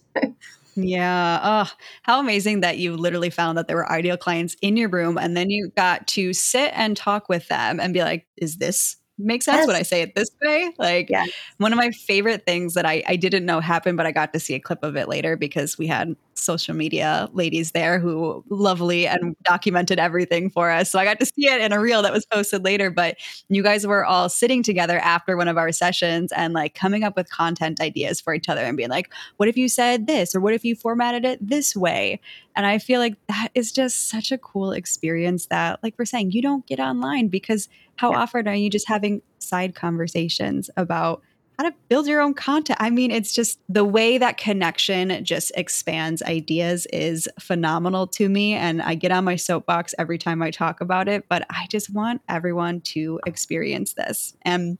[0.74, 1.40] Yeah.
[1.42, 1.70] Oh,
[2.02, 5.36] how amazing that you literally found that there were ideal clients in your room and
[5.36, 9.44] then you got to sit and talk with them and be like, is this makes
[9.44, 9.66] sense yes.
[9.66, 10.72] when I say it this way.
[10.78, 11.30] Like yes.
[11.58, 14.40] one of my favorite things that I, I didn't know happened, but I got to
[14.40, 19.06] see a clip of it later because we had social media ladies there who lovely
[19.06, 20.90] and documented everything for us.
[20.90, 22.90] So I got to see it in a reel that was posted later.
[22.90, 23.16] But
[23.48, 27.16] you guys were all sitting together after one of our sessions and like coming up
[27.16, 30.34] with content ideas for each other and being like, what if you said this?
[30.34, 32.20] Or what if you formatted it this way?
[32.56, 36.32] And I feel like that is just such a cool experience that, like we're saying,
[36.32, 38.18] you don't get online because how yeah.
[38.18, 41.22] often are you just having side conversations about
[41.62, 42.78] how to build your own content?
[42.80, 48.54] I mean, it's just the way that connection just expands ideas is phenomenal to me.
[48.54, 51.90] And I get on my soapbox every time I talk about it, but I just
[51.90, 54.34] want everyone to experience this.
[54.42, 54.78] And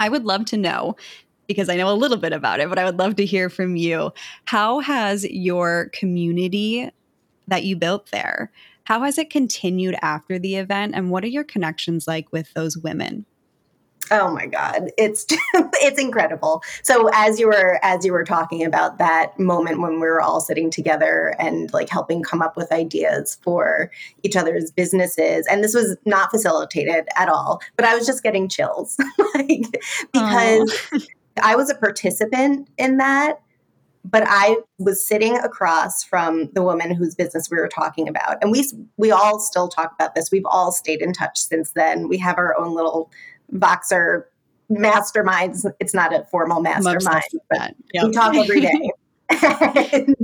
[0.00, 0.96] I would love to know
[1.46, 3.76] because I know a little bit about it, but I would love to hear from
[3.76, 4.12] you.
[4.46, 6.90] How has your community
[7.46, 8.50] that you built there,
[8.84, 12.76] how has it continued after the event and what are your connections like with those
[12.76, 13.26] women?
[14.10, 16.62] Oh my god, it's it's incredible.
[16.82, 20.40] So as you were as you were talking about that moment when we were all
[20.40, 23.90] sitting together and like helping come up with ideas for
[24.22, 28.48] each other's businesses and this was not facilitated at all, but I was just getting
[28.48, 28.96] chills
[29.34, 29.80] like
[30.12, 30.88] because
[31.42, 33.40] I was a participant in that
[34.08, 38.52] but I was sitting across from the woman whose business we were talking about, and
[38.52, 38.64] we
[38.96, 40.30] we all still talk about this.
[40.30, 42.08] We've all stayed in touch since then.
[42.08, 43.10] We have our own little
[43.54, 44.24] Voxer
[44.70, 45.64] masterminds.
[45.80, 48.04] It's not a formal mastermind, but yep.
[48.04, 48.90] we talk every day.
[49.92, 50.14] and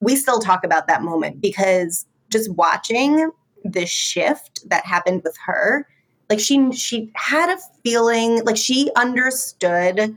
[0.00, 3.30] we still talk about that moment because just watching
[3.64, 5.86] the shift that happened with her,
[6.28, 10.16] like she she had a feeling like she understood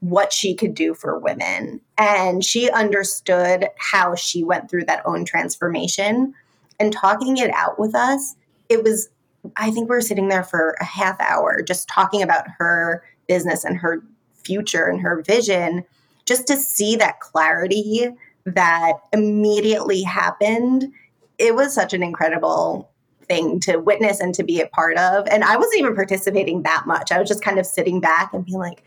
[0.00, 1.80] what she could do for women.
[1.96, 6.34] And she understood how she went through that own transformation
[6.78, 8.36] and talking it out with us.
[8.68, 9.08] It was,
[9.56, 13.64] I think we were sitting there for a half hour just talking about her business
[13.64, 14.02] and her
[14.34, 15.84] future and her vision,
[16.26, 18.08] just to see that clarity
[18.44, 20.92] that immediately happened.
[21.38, 22.90] It was such an incredible
[23.28, 25.26] thing to witness and to be a part of.
[25.28, 27.12] And I wasn't even participating that much.
[27.12, 28.82] I was just kind of sitting back and being like,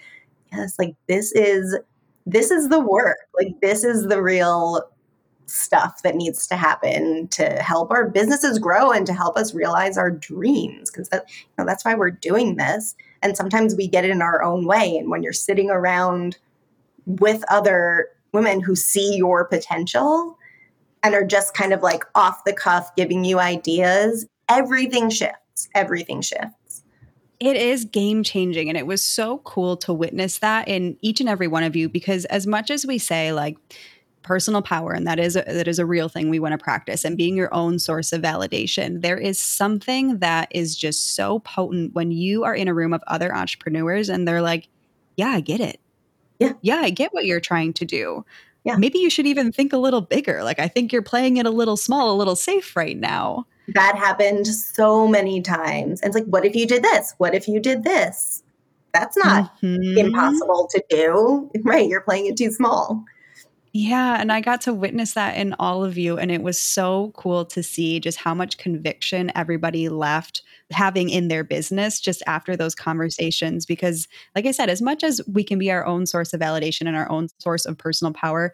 [0.52, 1.78] yes, like this is
[2.26, 3.18] this is the work.
[3.40, 4.82] Like this is the real
[5.52, 9.98] stuff that needs to happen to help our businesses grow and to help us realize
[9.98, 12.96] our dreams because that you know, that's why we're doing this.
[13.22, 14.98] And sometimes we get it in our own way.
[14.98, 16.38] And when you're sitting around
[17.06, 20.38] with other women who see your potential
[21.04, 25.70] and are just kind of like off the cuff giving you ideas everything shifts.
[25.74, 26.84] Everything shifts.
[27.40, 28.70] It is game changing.
[28.70, 31.90] And it was so cool to witness that in each and every one of you
[31.90, 33.58] because, as much as we say, like,
[34.24, 37.04] personal power and that is a, that is a real thing we want to practice
[37.04, 41.94] and being your own source of validation there is something that is just so potent
[41.94, 44.68] when you are in a room of other entrepreneurs and they're like
[45.18, 45.80] yeah i get it
[46.40, 48.24] yeah yeah i get what you're trying to do
[48.64, 51.46] yeah maybe you should even think a little bigger like i think you're playing it
[51.46, 56.02] a little small a little safe right now that happened so many times.
[56.02, 57.14] And it's like, what if you did this?
[57.18, 58.44] What if you did this?
[58.94, 59.98] That's not mm-hmm.
[59.98, 61.50] impossible to do.
[61.64, 61.88] Right.
[61.88, 63.06] You're playing it too small.
[63.74, 66.18] Yeah, and I got to witness that in all of you.
[66.18, 71.30] And it was so cool to see just how much conviction everybody left having in
[71.30, 73.66] their business just after those conversations.
[73.66, 76.86] Because, like I said, as much as we can be our own source of validation
[76.86, 78.54] and our own source of personal power,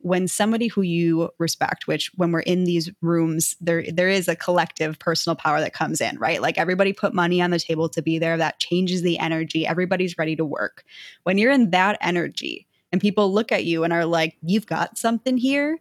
[0.00, 4.36] when somebody who you respect which when we're in these rooms there there is a
[4.36, 8.00] collective personal power that comes in right like everybody put money on the table to
[8.00, 10.84] be there that changes the energy everybody's ready to work
[11.24, 14.98] when you're in that energy and people look at you and are like you've got
[14.98, 15.78] something here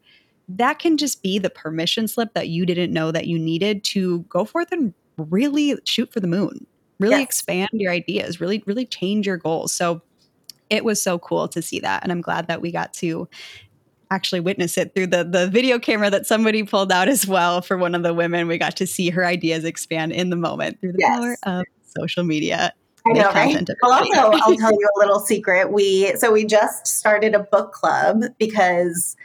[0.49, 4.19] that can just be the permission slip that you didn't know that you needed to
[4.29, 6.65] go forth and really shoot for the moon
[6.99, 7.23] really yes.
[7.23, 10.01] expand your ideas really really change your goals so
[10.69, 13.27] it was so cool to see that and i'm glad that we got to
[14.11, 17.77] actually witness it through the the video camera that somebody pulled out as well for
[17.77, 18.47] one of the women.
[18.47, 21.19] We got to see her ideas expand in the moment through the yes.
[21.19, 21.65] power of
[21.97, 22.73] social media.
[23.09, 23.69] I know, right?
[23.81, 25.71] Well, also, I'll tell you a little secret.
[25.71, 29.15] We so we just started a book club because,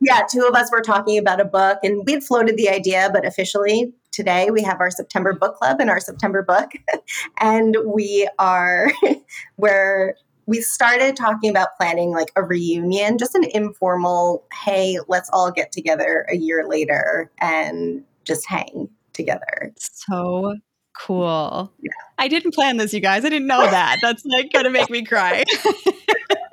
[0.00, 3.10] yeah, two of us were talking about a book, and we had floated the idea,
[3.12, 6.72] but officially today we have our September book club and our September book,
[7.40, 8.92] and we are
[9.56, 10.14] we're
[10.46, 15.70] we started talking about planning like a reunion, just an informal, hey, let's all get
[15.72, 19.72] together a year later and just hang together.
[19.78, 20.56] So
[20.96, 21.72] cool.
[21.80, 21.90] Yeah.
[22.18, 23.24] I didn't plan this, you guys.
[23.24, 23.98] I didn't know that.
[24.02, 25.44] That's like gonna make me cry.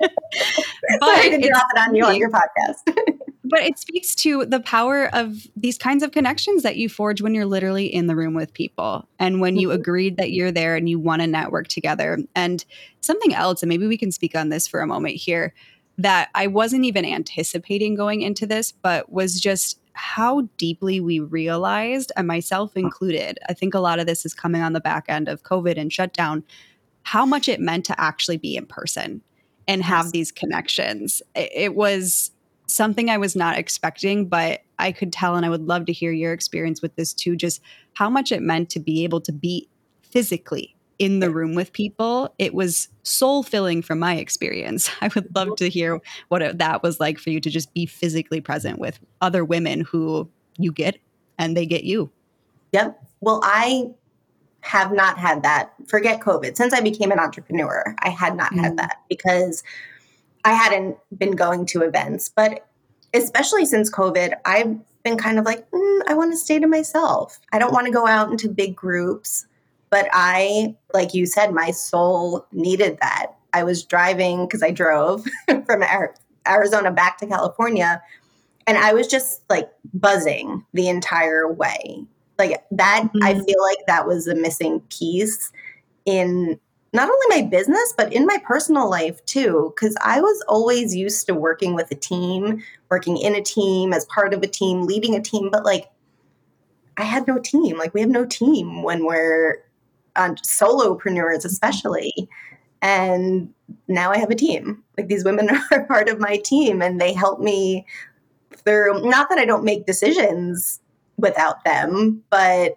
[0.00, 3.18] but Sorry to drop it on you on your podcast.
[3.44, 7.34] but it speaks to the power of these kinds of connections that you forge when
[7.34, 9.80] you're literally in the room with people and when you mm-hmm.
[9.80, 12.18] agreed that you're there and you want to network together.
[12.34, 12.64] And
[13.00, 15.52] something else, and maybe we can speak on this for a moment here,
[15.98, 22.10] that I wasn't even anticipating going into this, but was just how deeply we realized,
[22.16, 25.28] and myself included, I think a lot of this is coming on the back end
[25.28, 26.42] of COVID and shutdown,
[27.02, 29.20] how much it meant to actually be in person
[29.68, 31.20] and have these connections.
[31.34, 32.30] It was
[32.66, 36.12] something I was not expecting, but I could tell, and I would love to hear
[36.12, 37.60] your experience with this too, just
[37.92, 39.68] how much it meant to be able to be
[40.02, 42.32] physically in the room with people.
[42.38, 44.88] It was soul filling from my experience.
[45.00, 47.86] I would love to hear what it, that was like for you to just be
[47.86, 51.00] physically present with other women who you get
[51.38, 52.10] and they get you.
[52.72, 53.02] Yep.
[53.22, 53.90] Well, I
[54.60, 55.72] have not had that.
[55.88, 56.54] Forget COVID.
[56.54, 58.60] Since I became an entrepreneur, I had not mm-hmm.
[58.60, 59.64] had that because
[60.44, 62.66] I hadn't been going to events, but
[63.14, 67.40] especially since COVID, I've been kind of like, mm, I want to stay to myself.
[67.52, 69.46] I don't want to go out into big groups.
[69.90, 73.32] But I, like you said, my soul needed that.
[73.52, 75.24] I was driving because I drove
[75.66, 75.84] from
[76.48, 78.00] Arizona back to California,
[78.66, 82.04] and I was just like buzzing the entire way.
[82.38, 83.24] Like that, mm-hmm.
[83.24, 85.50] I feel like that was a missing piece
[86.06, 86.58] in
[86.92, 89.74] not only my business, but in my personal life too.
[89.78, 94.04] Cause I was always used to working with a team, working in a team, as
[94.06, 95.50] part of a team, leading a team.
[95.50, 95.90] But like,
[96.96, 97.78] I had no team.
[97.78, 99.62] Like, we have no team when we're
[100.16, 102.12] on solopreneurs, especially.
[102.82, 103.52] And
[103.88, 104.82] now I have a team.
[104.96, 107.86] Like, these women are part of my team and they help me
[108.56, 110.80] through, not that I don't make decisions
[111.16, 112.76] without them, but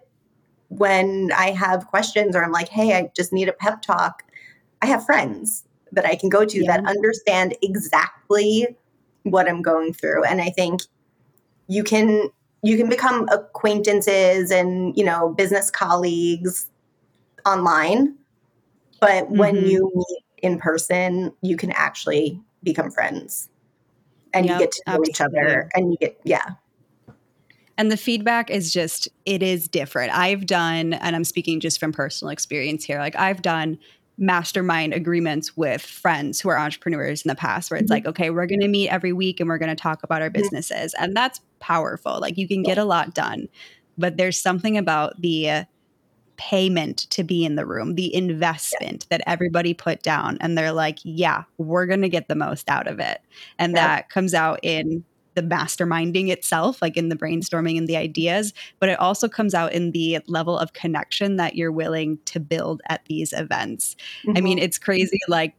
[0.68, 4.24] when I have questions or I'm like, hey, I just need a pep talk,
[4.82, 6.76] I have friends that I can go to yeah.
[6.76, 8.66] that understand exactly
[9.22, 10.24] what I'm going through.
[10.24, 10.82] And I think
[11.66, 12.30] you can
[12.62, 16.68] you can become acquaintances and you know business colleagues
[17.46, 18.16] online
[19.00, 19.38] but mm-hmm.
[19.38, 23.48] when you meet in person you can actually become friends
[24.32, 25.10] and yep, you get to know absolutely.
[25.10, 26.50] each other and you get yeah
[27.76, 30.12] and the feedback is just, it is different.
[30.16, 33.78] I've done, and I'm speaking just from personal experience here, like I've done
[34.16, 37.94] mastermind agreements with friends who are entrepreneurs in the past where it's mm-hmm.
[37.94, 40.28] like, okay, we're going to meet every week and we're going to talk about our
[40.28, 40.40] mm-hmm.
[40.40, 40.94] businesses.
[40.94, 42.20] And that's powerful.
[42.20, 43.48] Like you can get a lot done,
[43.98, 45.66] but there's something about the,
[46.36, 50.38] payment to be in the room, the investment that everybody put down.
[50.40, 53.20] And they're like, yeah, we're going to get the most out of it.
[53.58, 53.86] And yeah.
[53.86, 58.88] that comes out in the masterminding itself, like in the brainstorming and the ideas, but
[58.88, 63.04] it also comes out in the level of connection that you're willing to build at
[63.06, 63.96] these events.
[64.24, 64.38] Mm-hmm.
[64.38, 64.64] I mean, mm-hmm.
[64.64, 65.18] it's crazy.
[65.26, 65.54] Like,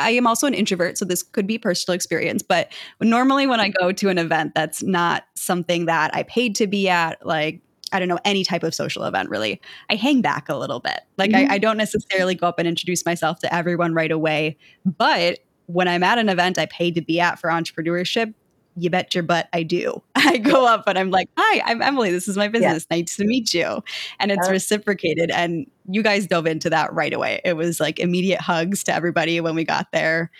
[0.00, 2.42] I am also an introvert, so this could be personal experience.
[2.42, 6.66] But normally, when I go to an event that's not something that I paid to
[6.66, 7.60] be at, like
[7.92, 11.00] I don't know, any type of social event really, I hang back a little bit.
[11.16, 11.50] Like, mm-hmm.
[11.50, 14.56] I, I, don't necessarily go up and introduce myself to everyone right away.
[14.84, 18.34] But when I'm at an event I paid to be at for entrepreneurship,
[18.76, 20.02] you bet your butt I do.
[20.14, 22.10] I go up and I'm like, hi, I'm Emily.
[22.10, 22.86] This is my business.
[22.90, 22.98] Yeah.
[22.98, 23.82] Nice to meet you.
[24.20, 25.30] And it's reciprocated.
[25.30, 27.40] And you guys dove into that right away.
[27.44, 30.30] It was like immediate hugs to everybody when we got there.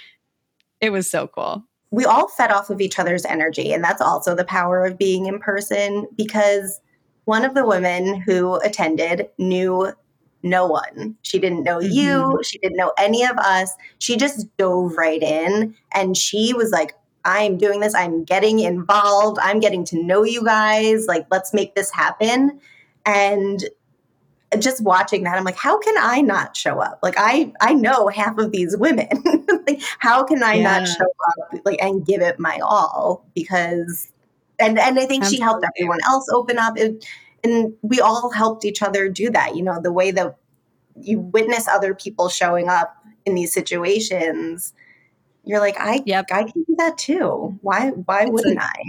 [0.80, 1.64] It was so cool.
[1.90, 3.72] we all fed off of each other's energy.
[3.72, 6.80] And that's also the power of being in person because
[7.28, 9.92] one of the women who attended knew
[10.42, 11.14] no one.
[11.22, 11.92] She didn't know mm-hmm.
[11.92, 12.40] you.
[12.42, 13.70] She didn't know any of us.
[13.98, 16.94] She just dove right in and she was like,
[17.26, 17.94] I'm doing this.
[17.94, 19.38] I'm getting involved.
[19.42, 21.06] I'm getting to know you guys.
[21.06, 22.58] Like, let's make this happen.
[23.04, 23.62] And
[24.58, 27.00] just watching that, I'm like, how can I not show up?
[27.02, 29.08] Like, I I know half of these women.
[29.66, 30.62] like, how can I yeah.
[30.62, 31.66] not show up?
[31.66, 34.10] Like, and give it my all because,
[34.58, 35.36] and and I think Absolutely.
[35.36, 36.78] she helped everyone else open up.
[36.78, 37.04] It,
[37.44, 39.56] and we all helped each other do that.
[39.56, 40.36] You know, the way that
[41.00, 44.72] you witness other people showing up in these situations,
[45.44, 46.26] you're like, I yep.
[46.30, 47.58] I can do that too.
[47.62, 48.82] Why why it's wouldn't a, I?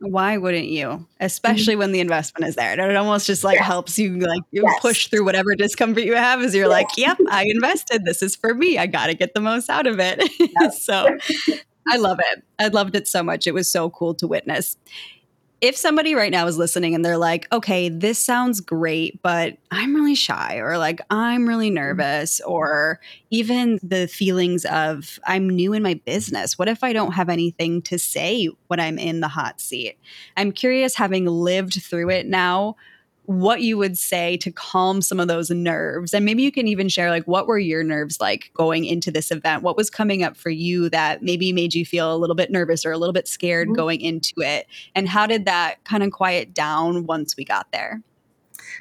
[0.00, 1.06] Why wouldn't you?
[1.20, 1.78] Especially mm-hmm.
[1.78, 2.72] when the investment is there.
[2.72, 3.66] And it almost just like yes.
[3.66, 4.80] helps you like you yes.
[4.80, 8.04] push through whatever discomfort you have as you're like, yep, I invested.
[8.04, 8.76] This is for me.
[8.76, 10.22] I got to get the most out of it.
[10.38, 10.82] Yes.
[10.84, 11.06] so
[11.88, 12.42] I love it.
[12.58, 13.46] I loved it so much.
[13.46, 14.76] It was so cool to witness
[15.64, 19.94] if somebody right now is listening and they're like, okay, this sounds great, but I'm
[19.94, 21.76] really shy, or like, I'm really mm-hmm.
[21.76, 26.58] nervous, or even the feelings of, I'm new in my business.
[26.58, 29.96] What if I don't have anything to say when I'm in the hot seat?
[30.36, 32.76] I'm curious, having lived through it now,
[33.26, 36.12] what you would say to calm some of those nerves.
[36.12, 39.30] And maybe you can even share like what were your nerves like going into this
[39.30, 39.62] event?
[39.62, 42.84] What was coming up for you that maybe made you feel a little bit nervous
[42.84, 43.76] or a little bit scared mm-hmm.
[43.76, 44.66] going into it?
[44.94, 48.02] And how did that kind of quiet down once we got there?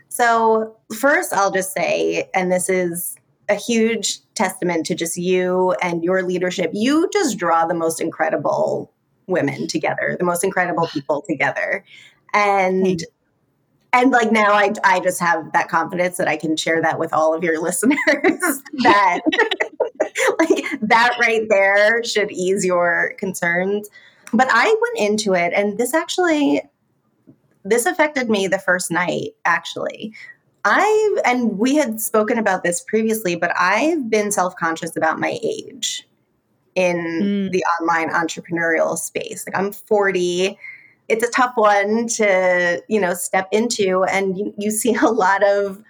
[0.10, 3.16] So first i'll just say and this is
[3.50, 8.92] a huge testament to just you and your leadership you just draw the most incredible
[9.28, 11.84] women together the most incredible people together.
[12.34, 13.04] And
[13.94, 17.14] and like now I, I just have that confidence that I can share that with
[17.14, 19.20] all of your listeners that
[20.40, 23.90] like that right there should ease your concerns.
[24.34, 26.62] But I went into it and this actually
[27.64, 30.14] this affected me the first night actually.
[30.66, 36.08] I and we had spoken about this previously, but I've been self-conscious about my age
[36.76, 37.52] in mm.
[37.52, 39.46] the online entrepreneurial space.
[39.46, 40.58] Like I'm 40
[41.10, 45.44] it's a tough one to you know step into and you, you see a lot
[45.44, 45.84] of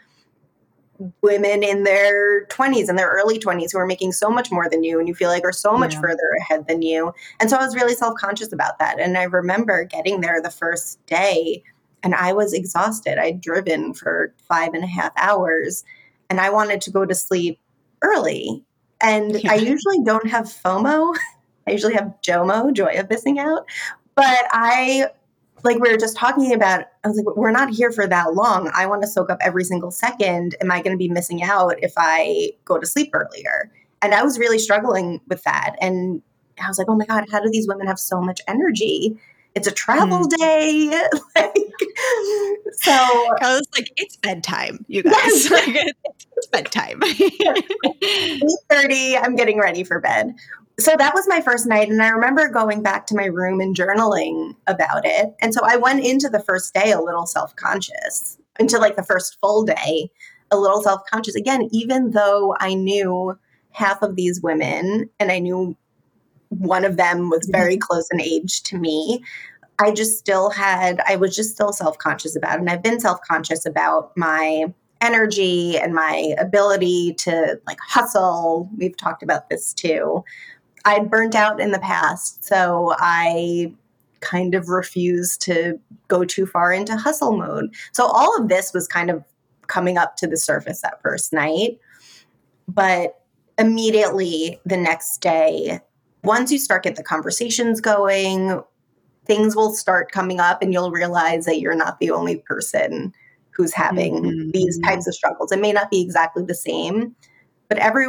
[1.22, 4.84] women in their 20s and their early 20s who are making so much more than
[4.84, 6.02] you and you feel like are so much yeah.
[6.02, 9.84] further ahead than you and so i was really self-conscious about that and i remember
[9.84, 11.64] getting there the first day
[12.04, 15.84] and i was exhausted i'd driven for five and a half hours
[16.30, 17.60] and i wanted to go to sleep
[18.02, 18.64] early
[19.02, 19.52] and yeah.
[19.52, 21.14] i usually don't have fomo
[21.68, 23.66] i usually have jomo joy of missing out
[24.16, 25.08] but I,
[25.64, 28.72] like we were just talking about, I was like, we're not here for that long.
[28.74, 30.56] I want to soak up every single second.
[30.62, 33.72] Am I going to be missing out if I go to sleep earlier?
[34.02, 35.76] And I was really struggling with that.
[35.80, 36.22] And
[36.62, 39.18] I was like, oh my God, how do these women have so much energy?
[39.56, 40.38] It's a travel mm.
[40.38, 40.90] day.
[41.36, 41.56] like,
[42.74, 45.50] so I was like, it's bedtime, you guys.
[45.50, 45.94] Yes.
[46.36, 47.00] it's bedtime.
[47.02, 50.34] 8.30, I'm getting ready for bed
[50.80, 53.76] so that was my first night and i remember going back to my room and
[53.76, 55.34] journaling about it.
[55.42, 59.38] And so i went into the first day a little self-conscious into like the first
[59.42, 60.10] full day
[60.52, 61.36] a little self-conscious.
[61.36, 63.38] Again even though i knew
[63.72, 65.76] half of these women and i knew
[66.50, 67.58] one of them was mm-hmm.
[67.58, 69.24] very close in age to me
[69.80, 72.62] i just still had i was just still self-conscious about it.
[72.62, 78.70] And i've been self-conscious about my energy and my ability to like hustle.
[78.78, 80.24] We've talked about this too
[80.86, 83.74] I'd burnt out in the past, so I
[84.20, 87.74] kind of refused to go too far into hustle mode.
[87.92, 89.24] So all of this was kind of
[89.68, 91.80] coming up to the surface that first night.
[92.68, 93.22] But
[93.58, 95.80] immediately the next day,
[96.24, 98.62] once you start get the conversations going,
[99.26, 103.14] things will start coming up and you'll realize that you're not the only person
[103.52, 104.52] who's having mm-hmm.
[104.52, 105.52] these types of struggles.
[105.52, 107.16] It may not be exactly the same,
[107.70, 108.08] but every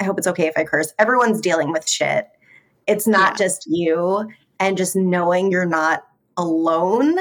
[0.00, 0.92] I hope it's okay if I curse.
[0.98, 2.28] Everyone's dealing with shit.
[2.86, 3.46] It's not yeah.
[3.46, 4.28] just you.
[4.58, 6.04] And just knowing you're not
[6.36, 7.18] alone,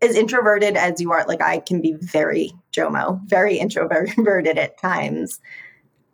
[0.00, 5.40] as introverted as you are, like I can be very Jomo, very introverted at times.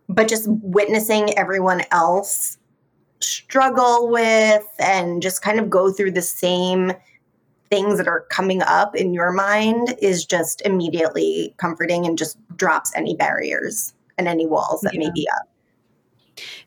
[0.08, 2.58] But just witnessing everyone else
[3.20, 6.92] struggle with and just kind of go through the same
[7.70, 12.92] things that are coming up in your mind is just immediately comforting and just drops
[12.94, 15.00] any barriers and any walls that yeah.
[15.00, 15.48] may be up.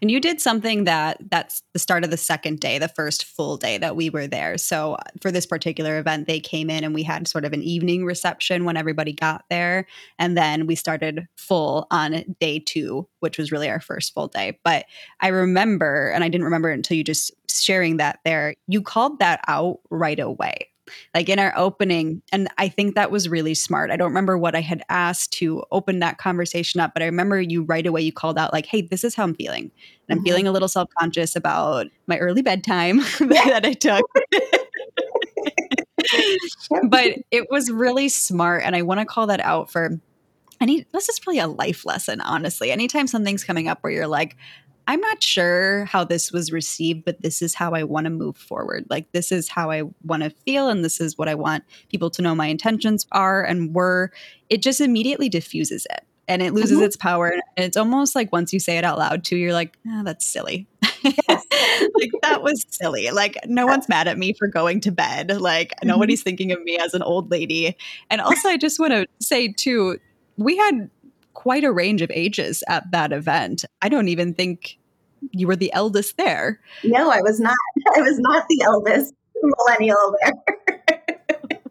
[0.02, 3.58] And you did something that that's the start of the second day, the first full
[3.58, 4.58] day that we were there.
[4.58, 7.64] So uh, for this particular event, they came in and we had sort of an
[7.64, 9.88] evening reception when everybody got there.
[10.20, 14.60] And then we started full on day two, which was really our first full day.
[14.64, 14.86] But
[15.20, 19.42] I remember, and I didn't remember until you just sharing that there, you called that
[19.48, 20.70] out right away
[21.14, 22.22] like in our opening.
[22.32, 23.92] And I think that was really smart.
[23.92, 27.40] I don't remember what I had asked to open that conversation up, but I remember
[27.42, 29.64] you right away, you called out, like, hey, this is how I'm feeling.
[29.64, 29.72] And
[30.10, 30.26] I'm mm-hmm.
[30.26, 34.06] feeling a little self conscious about my early bedtime that I took.
[36.90, 38.64] but it was really smart.
[38.64, 40.00] And I want to call that out for
[40.60, 42.72] any, this is really a life lesson, honestly.
[42.72, 44.36] Anytime something's coming up where you're like,
[44.88, 48.38] I'm not sure how this was received, but this is how I want to move
[48.38, 48.86] forward.
[48.90, 52.10] Like, this is how I want to feel, and this is what I want people
[52.12, 54.12] to know my intentions are and were.
[54.50, 56.86] It just immediately diffuses it and it loses mm-hmm.
[56.86, 57.30] its power.
[57.30, 60.26] And it's almost like once you say it out loud, too, you're like, oh, that's
[60.26, 60.68] silly.
[61.04, 61.14] Yes.
[61.30, 63.10] like, that was silly.
[63.12, 65.40] Like, no one's mad at me for going to bed.
[65.40, 65.88] Like, mm-hmm.
[65.88, 67.78] nobody's thinking of me as an old lady.
[68.10, 70.00] And also, I just want to say, too,
[70.38, 70.90] we had
[71.38, 73.64] quite a range of ages at that event.
[73.84, 74.80] I don't even think
[75.30, 76.60] you were the eldest there.
[76.84, 77.54] No, I was not.
[77.96, 79.14] I was not the eldest
[79.44, 81.62] millennial there.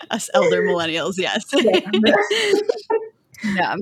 [0.10, 1.44] Us elder millennials, yes.
[3.44, 3.76] yeah.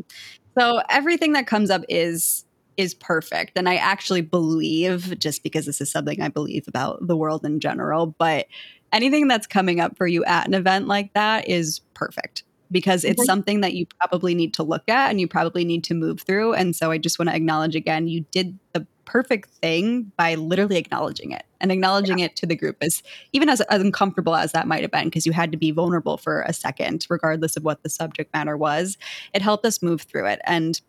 [0.59, 2.45] So everything that comes up is
[2.77, 3.53] is perfect.
[3.55, 7.61] And I actually believe, just because this is something I believe about the world in
[7.61, 8.47] general, but
[8.91, 12.43] anything that's coming up for you at an event like that is perfect
[12.73, 15.95] because it's something that you probably need to look at and you probably need to
[15.95, 16.55] move through.
[16.55, 20.77] And so I just want to acknowledge again, you did the perfect thing by literally
[20.77, 22.27] acknowledging it and acknowledging yeah.
[22.27, 23.03] it to the group as
[23.33, 26.17] even as, as uncomfortable as that might have been because you had to be vulnerable
[26.17, 28.97] for a second regardless of what the subject matter was
[29.35, 30.81] it helped us move through it and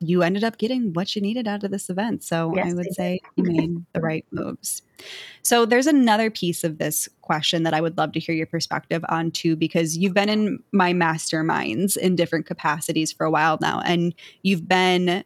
[0.00, 2.22] you ended up getting what you needed out of this event.
[2.22, 4.82] So yes, I would say you made the right moves.
[5.42, 9.04] So there's another piece of this question that I would love to hear your perspective
[9.08, 13.80] on too, because you've been in my masterminds in different capacities for a while now,
[13.84, 15.24] and you've been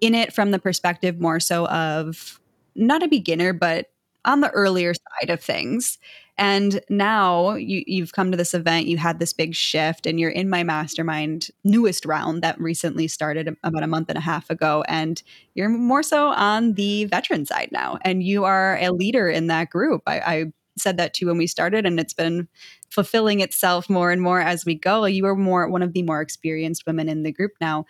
[0.00, 2.40] in it from the perspective more so of
[2.74, 3.90] not a beginner, but
[4.24, 5.98] on the earlier side of things.
[6.36, 10.30] And now you, you've come to this event, you had this big shift, and you're
[10.30, 14.82] in my mastermind newest round that recently started about a month and a half ago.
[14.88, 15.22] And
[15.54, 19.70] you're more so on the veteran side now, and you are a leader in that
[19.70, 20.02] group.
[20.06, 20.44] I, I
[20.76, 22.48] said that too when we started, and it's been
[22.90, 25.04] fulfilling itself more and more as we go.
[25.04, 27.86] You are more one of the more experienced women in the group now.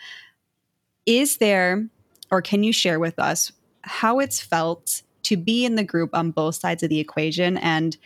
[1.06, 1.88] Is there,
[2.30, 6.30] or can you share with us how it's felt to be in the group on
[6.30, 7.96] both sides of the equation and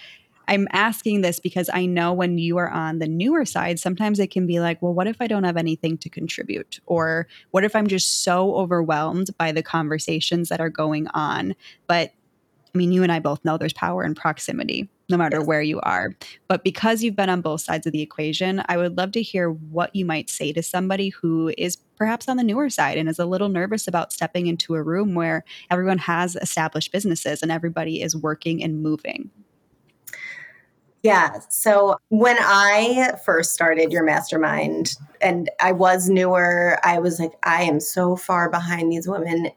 [0.49, 4.31] I'm asking this because I know when you are on the newer side, sometimes it
[4.31, 6.81] can be like, well, what if I don't have anything to contribute?
[6.87, 11.55] Or what if I'm just so overwhelmed by the conversations that are going on?
[11.87, 12.15] But
[12.75, 15.47] I mean, you and I both know there's power in proximity, no matter yes.
[15.47, 16.15] where you are.
[16.49, 19.51] But because you've been on both sides of the equation, I would love to hear
[19.51, 23.19] what you might say to somebody who is perhaps on the newer side and is
[23.19, 28.03] a little nervous about stepping into a room where everyone has established businesses and everybody
[28.03, 29.31] is working and moving.
[31.03, 31.41] Yeah.
[31.49, 37.63] So when I first started your mastermind and I was newer, I was like, I
[37.63, 39.51] am so far behind these women.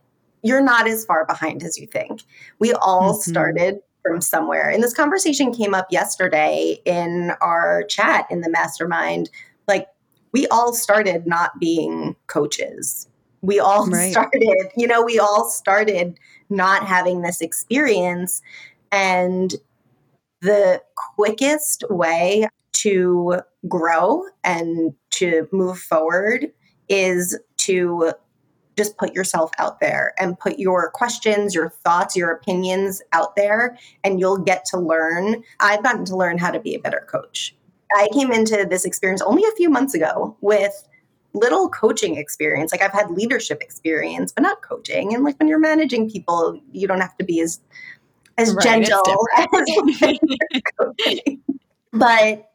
[0.43, 2.21] You're not as far behind as you think.
[2.59, 3.31] We all mm-hmm.
[3.31, 4.69] started from somewhere.
[4.69, 9.29] And this conversation came up yesterday in our chat in the mastermind.
[9.67, 9.87] Like,
[10.31, 13.07] we all started not being coaches.
[13.41, 14.11] We all right.
[14.11, 16.17] started, you know, we all started
[16.49, 18.41] not having this experience.
[18.91, 19.55] And
[20.41, 20.81] the
[21.15, 26.51] quickest way to grow and to move forward
[26.89, 28.11] is to
[28.77, 33.77] just put yourself out there and put your questions, your thoughts, your opinions out there,
[34.03, 35.43] and you'll get to learn.
[35.59, 37.55] I've gotten to learn how to be a better coach.
[37.93, 40.87] I came into this experience only a few months ago with
[41.33, 42.71] little coaching experience.
[42.71, 45.13] Like I've had leadership experience, but not coaching.
[45.13, 47.59] And like when you're managing people, you don't have to be as
[48.37, 49.45] as right, gentle as
[51.93, 52.51] but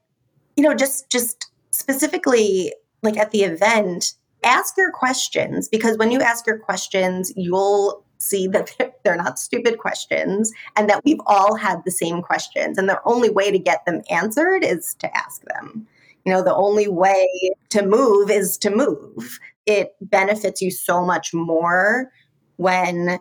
[0.56, 4.14] you know just just specifically like at the event
[4.46, 8.74] ask your questions because when you ask your questions you'll see that
[9.04, 12.78] they're not stupid questions and that we've all had the same questions.
[12.78, 15.86] And the only way to get them answered is to ask them.
[16.24, 17.28] You know the only way
[17.68, 19.38] to move is to move.
[19.64, 22.10] It benefits you so much more
[22.56, 23.20] when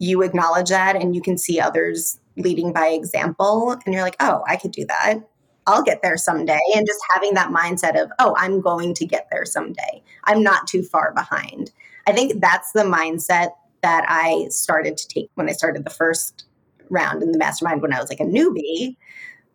[0.00, 4.42] you acknowledge that and you can see others leading by example and you're like oh
[4.48, 5.20] i could do that
[5.66, 9.28] i'll get there someday and just having that mindset of oh i'm going to get
[9.30, 11.70] there someday i'm not too far behind
[12.06, 13.50] i think that's the mindset
[13.82, 16.44] that I started to take when I started the first
[16.88, 18.96] round in the mastermind when I was like a newbie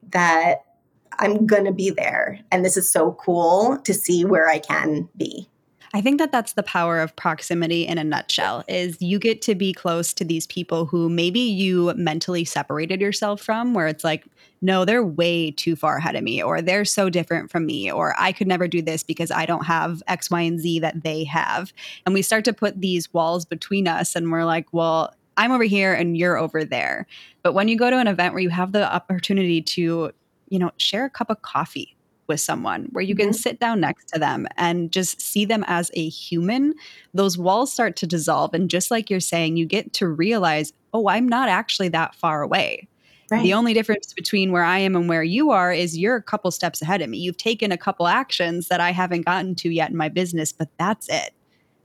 [0.10, 0.60] that
[1.20, 2.40] I'm going to be there.
[2.52, 5.50] And this is so cool to see where I can be.
[5.98, 9.56] I think that that's the power of proximity in a nutshell is you get to
[9.56, 14.24] be close to these people who maybe you mentally separated yourself from where it's like
[14.62, 18.14] no they're way too far ahead of me or they're so different from me or
[18.20, 21.24] I could never do this because I don't have x y and z that they
[21.24, 21.74] have.
[22.06, 25.64] And we start to put these walls between us and we're like well I'm over
[25.64, 27.08] here and you're over there.
[27.42, 30.12] But when you go to an event where you have the opportunity to
[30.50, 31.97] you know share a cup of coffee
[32.28, 33.34] with someone where you can mm-hmm.
[33.34, 36.74] sit down next to them and just see them as a human,
[37.14, 38.54] those walls start to dissolve.
[38.54, 42.42] And just like you're saying, you get to realize, oh, I'm not actually that far
[42.42, 42.88] away.
[43.30, 43.44] Right.
[43.44, 46.50] The only difference between where I am and where you are is you're a couple
[46.52, 47.18] steps ahead of me.
[47.18, 50.70] You've taken a couple actions that I haven't gotten to yet in my business, but
[50.78, 51.34] that's it.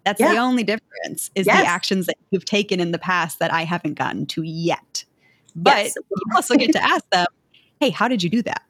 [0.05, 0.33] That's yeah.
[0.33, 1.61] the only difference is yes.
[1.61, 5.05] the actions that you've taken in the past that I haven't gotten to yet.
[5.57, 5.95] But yes.
[5.97, 7.27] you also get to ask them,
[7.81, 8.63] hey, how did you do that?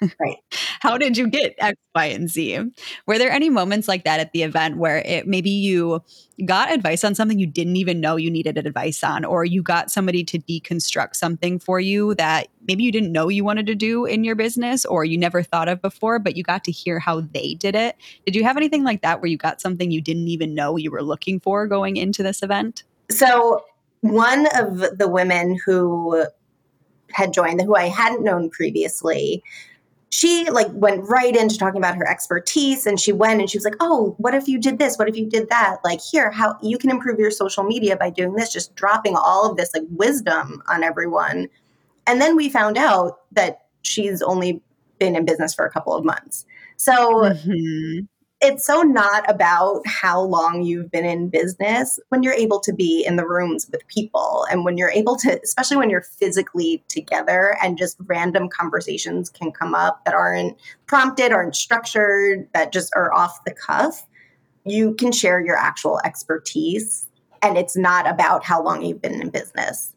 [0.00, 0.36] Right.
[0.80, 2.60] How did you get X, Y, and Z?
[3.06, 6.02] Were there any moments like that at the event where it maybe you
[6.44, 9.90] got advice on something you didn't even know you needed advice on, or you got
[9.90, 14.04] somebody to deconstruct something for you that maybe you didn't know you wanted to do
[14.04, 17.20] in your business or you never thought of before, but you got to hear how
[17.20, 17.96] they did it?
[18.26, 20.90] Did you have anything like that where you got something you didn't even know you
[20.90, 22.82] were looking for going into this event?
[23.10, 23.64] So,
[24.00, 26.26] one of the women who
[27.10, 29.42] had joined, who I hadn't known previously,
[30.14, 33.64] she like went right into talking about her expertise and she went and she was
[33.64, 34.96] like oh what if you did this?
[34.96, 35.78] What if you did that?
[35.82, 39.50] Like here how you can improve your social media by doing this just dropping all
[39.50, 41.48] of this like wisdom on everyone.
[42.06, 44.62] And then we found out that she's only
[45.00, 46.46] been in business for a couple of months.
[46.76, 48.04] So mm-hmm
[48.44, 53.04] it's so not about how long you've been in business when you're able to be
[53.06, 57.56] in the rooms with people and when you're able to especially when you're physically together
[57.62, 63.12] and just random conversations can come up that aren't prompted aren't structured that just are
[63.14, 64.06] off the cuff
[64.64, 67.06] you can share your actual expertise.
[67.42, 69.93] And it's not about how long you've been in business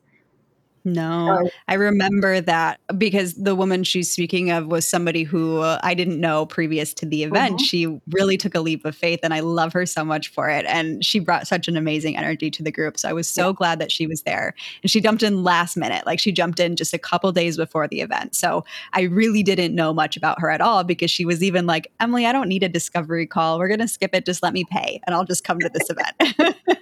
[0.87, 6.21] no, I remember that because the woman she's speaking of was somebody who I didn't
[6.21, 7.55] know previous to the event.
[7.55, 7.63] Mm-hmm.
[7.63, 10.65] She really took a leap of faith, and I love her so much for it.
[10.65, 12.97] And she brought such an amazing energy to the group.
[12.97, 13.53] So I was so yeah.
[13.53, 14.53] glad that she was there.
[14.81, 17.89] And she jumped in last minute, like she jumped in just a couple days before
[17.89, 18.33] the event.
[18.33, 18.63] So
[18.93, 22.25] I really didn't know much about her at all because she was even like, Emily,
[22.25, 23.59] I don't need a discovery call.
[23.59, 24.25] We're going to skip it.
[24.25, 26.55] Just let me pay, and I'll just come to this event.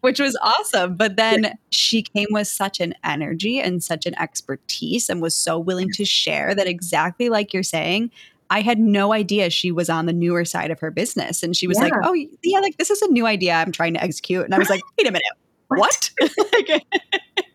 [0.00, 0.96] which was awesome.
[0.96, 5.58] But then she came with such an energy and such an expertise and was so
[5.58, 8.10] willing to share that exactly like you're saying,
[8.50, 11.42] I had no idea she was on the newer side of her business.
[11.42, 11.84] And she was yeah.
[11.84, 14.44] like, Oh, yeah, like this is a new idea I'm trying to execute.
[14.44, 15.22] And I was like, Wait a minute,
[15.68, 16.10] what?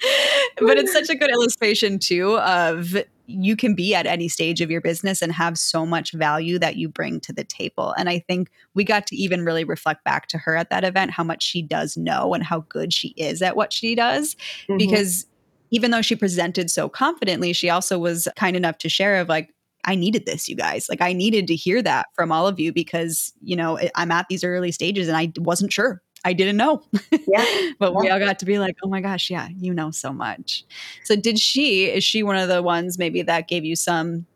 [0.60, 4.70] but it's such a good illustration, too, of you can be at any stage of
[4.70, 7.92] your business and have so much value that you bring to the table.
[7.98, 11.10] And I think we got to even really reflect back to her at that event
[11.10, 14.34] how much she does know and how good she is at what she does.
[14.68, 14.78] Mm-hmm.
[14.78, 15.26] Because
[15.70, 19.52] even though she presented so confidently, she also was kind enough to share of like,
[19.84, 20.88] I needed this, you guys.
[20.88, 24.26] Like, I needed to hear that from all of you because, you know, I'm at
[24.28, 26.02] these early stages and I wasn't sure.
[26.24, 26.82] I didn't know.
[27.26, 27.44] Yeah.
[27.78, 30.64] but we all got to be like, oh my gosh, yeah, you know so much.
[31.04, 34.26] So did she, is she one of the ones maybe that gave you some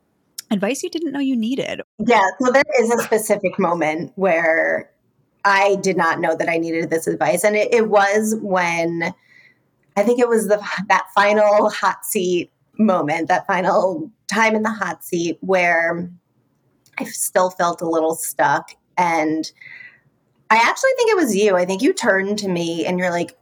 [0.51, 1.81] advice you didn't know you needed?
[1.99, 2.25] Yeah.
[2.41, 4.89] So there is a specific moment where
[5.43, 7.43] I did not know that I needed this advice.
[7.43, 9.13] And it, it was when
[9.97, 14.71] I think it was the that final hot seat moment, that final time in the
[14.71, 16.09] hot seat where
[16.97, 18.71] I still felt a little stuck.
[18.97, 19.51] And
[20.51, 21.55] I actually think it was you.
[21.55, 23.37] I think you turned to me and you're like,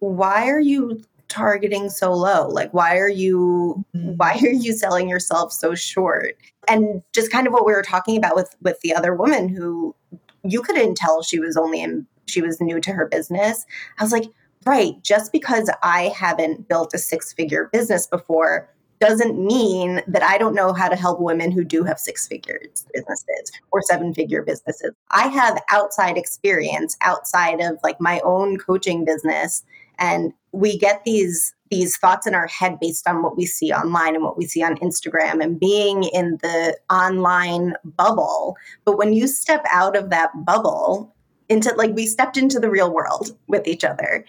[0.00, 2.48] why are you targeting so low?
[2.48, 4.14] Like, why are you mm-hmm.
[4.16, 6.36] why are you selling yourself so short?
[6.66, 9.94] And just kind of what we were talking about with with the other woman who
[10.42, 13.64] you couldn't tell she was only in she was new to her business.
[13.98, 14.24] I was like,
[14.66, 18.68] right, just because I haven't built a six figure business before
[19.02, 22.86] doesn't mean that I don't know how to help women who do have six figures
[22.94, 24.92] businesses or seven figure businesses.
[25.10, 29.64] I have outside experience outside of like my own coaching business
[29.98, 34.14] and we get these these thoughts in our head based on what we see online
[34.14, 38.56] and what we see on Instagram and being in the online bubble.
[38.84, 41.12] But when you step out of that bubble
[41.48, 44.24] into like we stepped into the real world with each other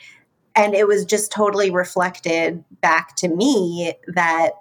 [0.56, 4.54] and it was just totally reflected back to me that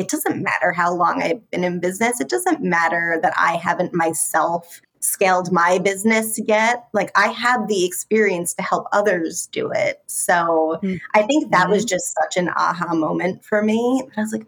[0.00, 2.20] it doesn't matter how long I've been in business.
[2.20, 6.88] It doesn't matter that I haven't myself scaled my business yet.
[6.94, 10.02] Like I had the experience to help others do it.
[10.06, 10.96] So mm-hmm.
[11.14, 11.88] I think that was mm-hmm.
[11.88, 14.02] just such an aha moment for me.
[14.16, 14.46] I was like,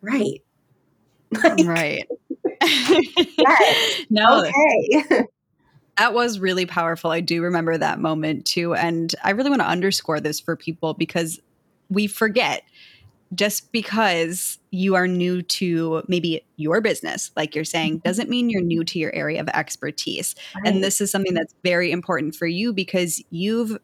[0.00, 0.42] right.
[1.42, 2.06] Like, right.
[2.62, 4.04] yes.
[4.10, 4.44] No.
[4.44, 5.26] Okay.
[5.96, 7.10] that was really powerful.
[7.10, 8.74] I do remember that moment too.
[8.74, 11.40] And I really want to underscore this for people because
[11.88, 12.64] we forget
[13.34, 18.08] just because you are new to maybe your business, like you're saying, mm-hmm.
[18.08, 20.34] doesn't mean you're new to your area of expertise.
[20.54, 20.66] Right.
[20.66, 23.78] And this is something that's very important for you because you've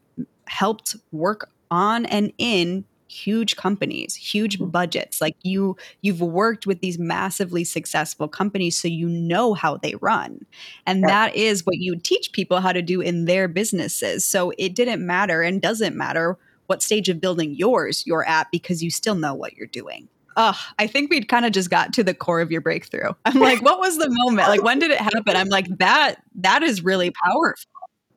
[0.47, 4.69] helped work on and in huge companies huge mm-hmm.
[4.69, 9.95] budgets like you you've worked with these massively successful companies so you know how they
[10.03, 10.45] run
[10.87, 14.75] and that is what you teach people how to do in their businesses so it
[14.75, 16.37] didn't matter and doesn't matter
[16.69, 20.09] what stage of building yours you're at because you still know what you're doing.
[20.37, 23.11] Oh, I think we'd kind of just got to the core of your breakthrough.
[23.25, 24.49] I'm like, what was the moment?
[24.49, 25.35] Like, when did it happen?
[25.35, 27.67] I'm like, that that is really powerful.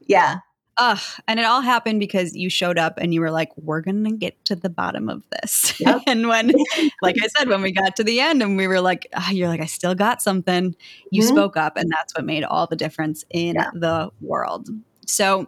[0.01, 0.39] Yeah.
[0.77, 0.99] Ugh.
[1.27, 4.11] And it all happened because you showed up and you were like, we're going to
[4.11, 5.79] get to the bottom of this.
[5.79, 6.03] Yep.
[6.07, 6.53] and when,
[7.01, 9.47] like I said, when we got to the end and we were like, oh, you're
[9.47, 10.75] like, I still got something,
[11.11, 11.33] you mm-hmm.
[11.33, 11.75] spoke up.
[11.75, 13.69] And that's what made all the difference in yeah.
[13.73, 14.69] the world.
[15.05, 15.47] So,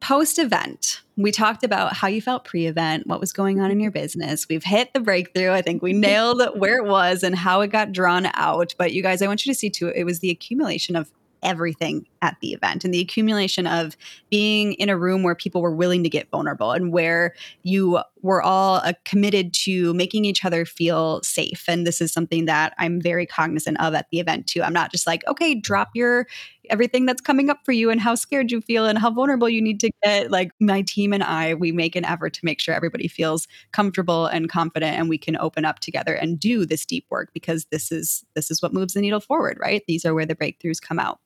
[0.00, 3.80] post event, we talked about how you felt pre event, what was going on in
[3.80, 4.48] your business.
[4.48, 5.52] We've hit the breakthrough.
[5.52, 8.74] I think we nailed where it was and how it got drawn out.
[8.78, 11.10] But you guys, I want you to see too, it was the accumulation of
[11.42, 13.96] everything at the event and the accumulation of
[14.30, 18.42] being in a room where people were willing to get vulnerable and where you were
[18.42, 23.00] all uh, committed to making each other feel safe and this is something that i'm
[23.00, 26.26] very cognizant of at the event too i'm not just like okay drop your
[26.70, 29.60] everything that's coming up for you and how scared you feel and how vulnerable you
[29.60, 30.30] need to get.
[30.30, 34.26] Like my team and I, we make an effort to make sure everybody feels comfortable
[34.26, 37.92] and confident and we can open up together and do this deep work because this
[37.92, 39.82] is this is what moves the needle forward, right?
[39.86, 41.20] These are where the breakthroughs come out.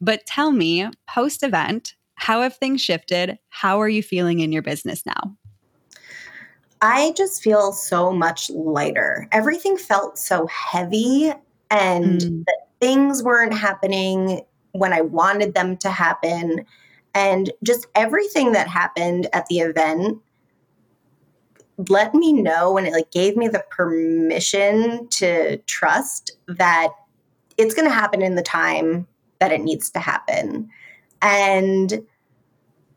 [0.00, 3.38] But tell me, post event, how have things shifted?
[3.48, 5.36] How are you feeling in your business now?
[6.82, 9.28] I just feel so much lighter.
[9.32, 11.32] Everything felt so heavy
[11.70, 12.44] and mm.
[12.80, 14.42] things weren't happening
[14.72, 16.64] when I wanted them to happen.
[17.14, 20.20] And just everything that happened at the event
[21.88, 26.88] let me know and it like gave me the permission to trust that
[27.56, 29.06] it's going to happen in the time
[29.38, 30.68] that it needs to happen.
[31.22, 32.02] And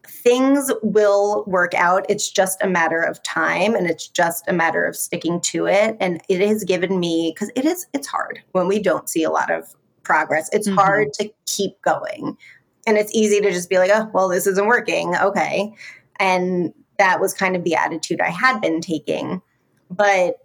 [0.05, 2.05] things will work out.
[2.09, 5.97] It's just a matter of time and it's just a matter of sticking to it.
[5.99, 9.29] And it has given me, because it is, it's hard when we don't see a
[9.29, 10.49] lot of progress.
[10.51, 10.77] It's mm-hmm.
[10.77, 12.37] hard to keep going.
[12.85, 15.15] And it's easy to just be like, oh, well, this isn't working.
[15.15, 15.73] Okay.
[16.19, 19.41] And that was kind of the attitude I had been taking.
[19.89, 20.37] But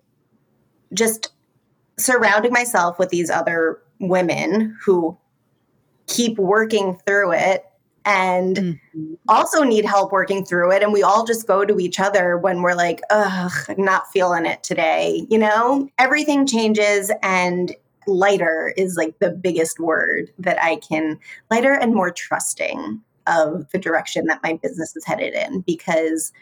[0.92, 1.32] just
[1.96, 5.18] surrounding myself with these other women who
[6.06, 7.64] keep working through it
[8.04, 9.14] and mm-hmm.
[9.28, 10.82] also need help working through it.
[10.82, 14.62] And we all just go to each other when we're like, ugh, not feeling it
[14.62, 15.26] today.
[15.28, 17.74] You know, everything changes and
[18.08, 21.18] lighter is like the biggest word that I can
[21.50, 26.32] lighter and more trusting of the direction that my business is headed in because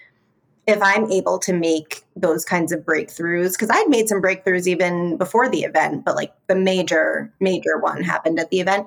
[0.66, 5.16] if I'm able to make those kinds of breakthroughs, because I'd made some breakthroughs even
[5.16, 8.86] before the event, but like the major, major one happened at the event.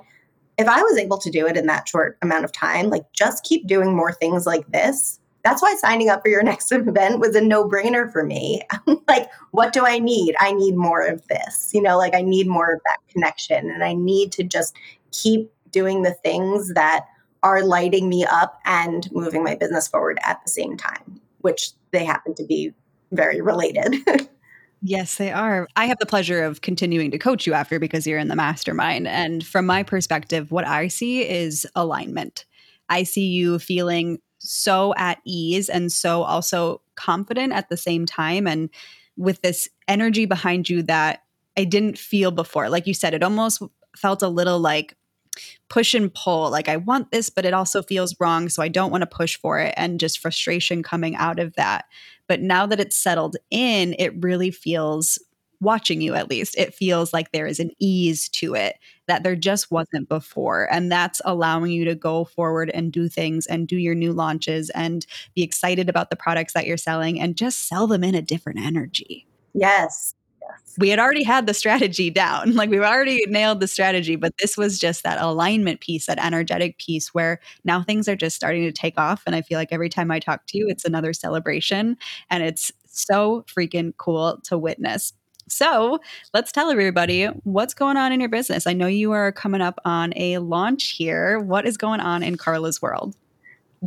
[0.58, 3.46] If I was able to do it in that short amount of time, like just
[3.46, 7.36] keep doing more things like this, that's why signing up for your next event was
[7.36, 8.62] a no brainer for me.
[9.08, 10.36] like, what do I need?
[10.40, 11.72] I need more of this.
[11.74, 14.76] You know, like I need more of that connection and I need to just
[15.12, 17.06] keep doing the things that
[17.44, 22.04] are lighting me up and moving my business forward at the same time, which they
[22.04, 22.74] happen to be
[23.12, 23.96] very related.
[24.82, 25.68] Yes, they are.
[25.76, 29.08] I have the pleasure of continuing to coach you after because you're in the mastermind.
[29.08, 32.46] And from my perspective, what I see is alignment.
[32.88, 38.48] I see you feeling so at ease and so also confident at the same time
[38.48, 38.70] and
[39.18, 41.24] with this energy behind you that
[41.58, 42.70] I didn't feel before.
[42.70, 43.62] Like you said, it almost
[43.96, 44.96] felt a little like
[45.70, 46.50] push and pull.
[46.50, 48.50] Like I want this, but it also feels wrong.
[48.50, 49.74] So I don't want to push for it.
[49.78, 51.86] And just frustration coming out of that.
[52.28, 55.20] But now that it's settled in, it really feels
[55.62, 59.36] watching you at least, it feels like there is an ease to it that there
[59.36, 60.72] just wasn't before.
[60.72, 64.70] And that's allowing you to go forward and do things and do your new launches
[64.72, 65.06] and
[65.36, 68.60] be excited about the products that you're selling and just sell them in a different
[68.60, 69.28] energy.
[69.54, 70.16] Yes.
[70.78, 72.54] We had already had the strategy down.
[72.60, 76.78] Like we've already nailed the strategy, but this was just that alignment piece, that energetic
[76.78, 79.24] piece where now things are just starting to take off.
[79.26, 81.98] And I feel like every time I talk to you, it's another celebration.
[82.30, 85.14] And it's so freaking cool to witness.
[85.50, 86.00] So
[86.34, 88.68] let's tell everybody what's going on in your business.
[88.68, 91.40] I know you are coming up on a launch here.
[91.40, 93.16] What is going on in Carla's world?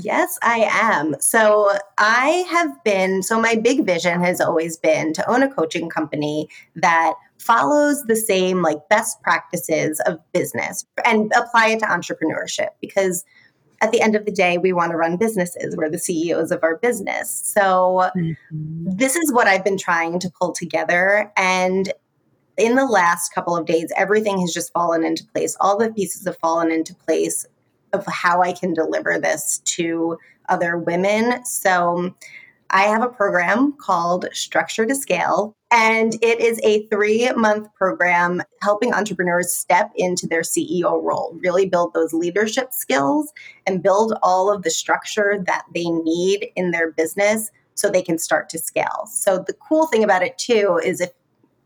[0.01, 1.15] Yes, I am.
[1.21, 5.91] So I have been, so my big vision has always been to own a coaching
[5.91, 12.69] company that follows the same like best practices of business and apply it to entrepreneurship
[12.81, 13.25] because
[13.83, 15.77] at the end of the day, we want to run businesses.
[15.77, 17.43] We're the CEOs of our business.
[17.45, 18.35] So, mm-hmm.
[18.97, 21.31] this is what I've been trying to pull together.
[21.37, 21.93] And
[22.57, 25.57] in the last couple of days, everything has just fallen into place.
[25.61, 27.45] All the pieces have fallen into place
[27.93, 30.17] of how I can deliver this to
[30.49, 31.45] other women.
[31.45, 32.15] So,
[32.71, 38.43] I have a program called Structure to Scale, and it is a three month program
[38.61, 43.33] helping entrepreneurs step into their CEO role, really build those leadership skills
[43.67, 48.19] and build all of the structure that they need in their business so they can
[48.19, 49.09] start to scale.
[49.11, 51.11] So, the cool thing about it too is if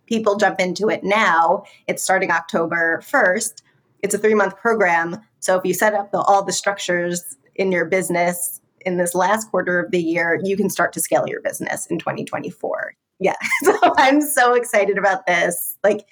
[0.06, 3.62] people jump into it now, it's starting October 1st.
[4.02, 5.20] It's a three month program.
[5.40, 9.50] So, if you set up the, all the structures in your business in this last
[9.50, 12.94] quarter of the year, you can start to scale your business in 2024.
[13.18, 13.34] Yeah.
[13.64, 15.76] So I'm so excited about this.
[15.82, 16.06] Like,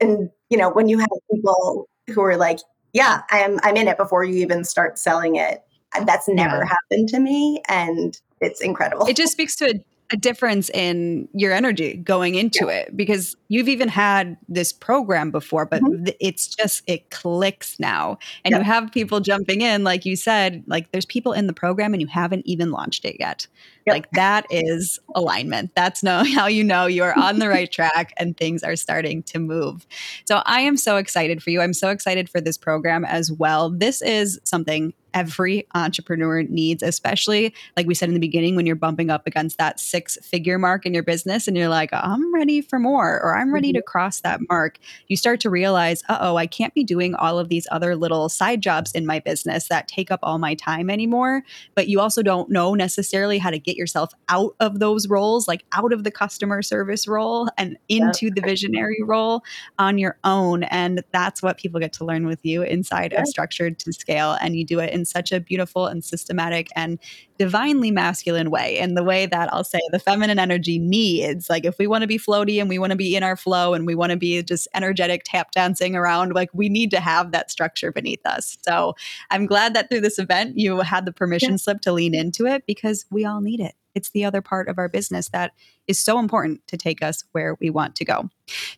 [0.00, 2.60] and you know, when you have people who are like,
[2.92, 5.62] yeah, I'm I'm in it before you even start selling it.
[6.04, 6.64] That's never yeah.
[6.68, 7.62] happened to me.
[7.68, 9.06] And it's incredible.
[9.06, 12.72] It just speaks to a a difference in your energy going into yeah.
[12.72, 16.08] it because you've even had this program before but mm-hmm.
[16.20, 18.18] it's just it clicks now.
[18.44, 21.92] And you have people jumping in like you said like there's people in the program
[21.94, 23.46] and you haven't even launched it yet.
[23.86, 23.94] Yep.
[23.94, 25.70] like that is alignment.
[25.76, 29.22] That's no how you know you are on the right track and things are starting
[29.24, 29.86] to move.
[30.26, 31.60] So i am so excited for you.
[31.60, 33.70] I'm so excited for this program as well.
[33.70, 38.76] This is something every entrepreneur needs, especially like we said in the beginning, when you're
[38.76, 42.60] bumping up against that six figure mark in your business and you're like, I'm ready
[42.60, 43.78] for more, or I'm ready mm-hmm.
[43.78, 44.78] to cross that mark.
[45.08, 48.28] You start to realize, uh oh, I can't be doing all of these other little
[48.28, 51.42] side jobs in my business that take up all my time anymore.
[51.74, 55.64] But you also don't know necessarily how to get yourself out of those roles, like
[55.72, 59.42] out of the customer service role and into the visionary role
[59.78, 60.64] on your own.
[60.64, 64.36] And that's what people get to learn with you inside of Structured to Scale.
[64.40, 66.98] And you do it in such a beautiful and systematic and
[67.38, 71.48] divinely masculine way in the way that I'll say the feminine energy needs.
[71.50, 73.74] Like if we want to be floaty and we want to be in our flow
[73.74, 77.32] and we want to be just energetic tap dancing around, like we need to have
[77.32, 78.58] that structure beneath us.
[78.66, 78.94] So
[79.30, 81.56] I'm glad that through this event you had the permission yeah.
[81.56, 83.74] slip to lean into it because we all need it.
[83.94, 85.52] It's the other part of our business that
[85.86, 88.28] is so important to take us where we want to go.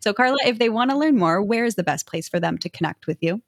[0.01, 2.57] So, Carla, if they want to learn more, where is the best place for them
[2.59, 3.43] to connect with you?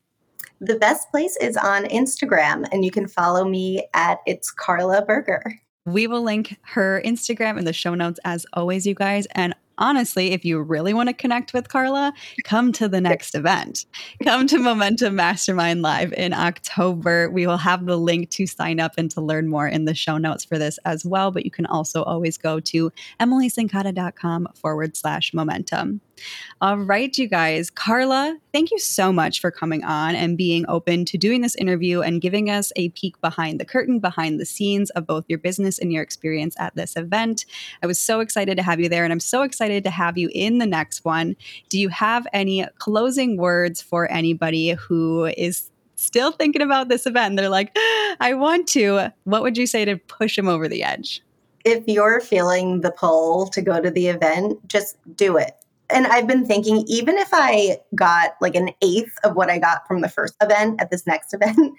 [0.62, 5.58] The best place is on Instagram, and you can follow me at It's Carla Berger.
[5.86, 9.26] We will link her Instagram in the show notes as always, you guys.
[9.34, 12.12] And honestly, if you really want to connect with Carla,
[12.44, 13.86] come to the next event.
[14.22, 17.30] Come to Momentum Mastermind Live in October.
[17.30, 20.18] We will have the link to sign up and to learn more in the show
[20.18, 21.30] notes for this as well.
[21.30, 26.02] But you can also always go to emilysincata.com forward slash momentum.
[26.60, 27.70] All right, you guys.
[27.70, 32.00] Carla, thank you so much for coming on and being open to doing this interview
[32.00, 35.78] and giving us a peek behind the curtain, behind the scenes of both your business
[35.78, 37.44] and your experience at this event.
[37.82, 40.30] I was so excited to have you there, and I'm so excited to have you
[40.34, 41.36] in the next one.
[41.68, 47.36] Do you have any closing words for anybody who is still thinking about this event?
[47.36, 47.76] They're like,
[48.20, 49.12] I want to.
[49.24, 51.22] What would you say to push them over the edge?
[51.64, 55.59] If you're feeling the pull to go to the event, just do it.
[55.92, 59.86] And I've been thinking, even if I got like an eighth of what I got
[59.86, 61.74] from the first event at this next event,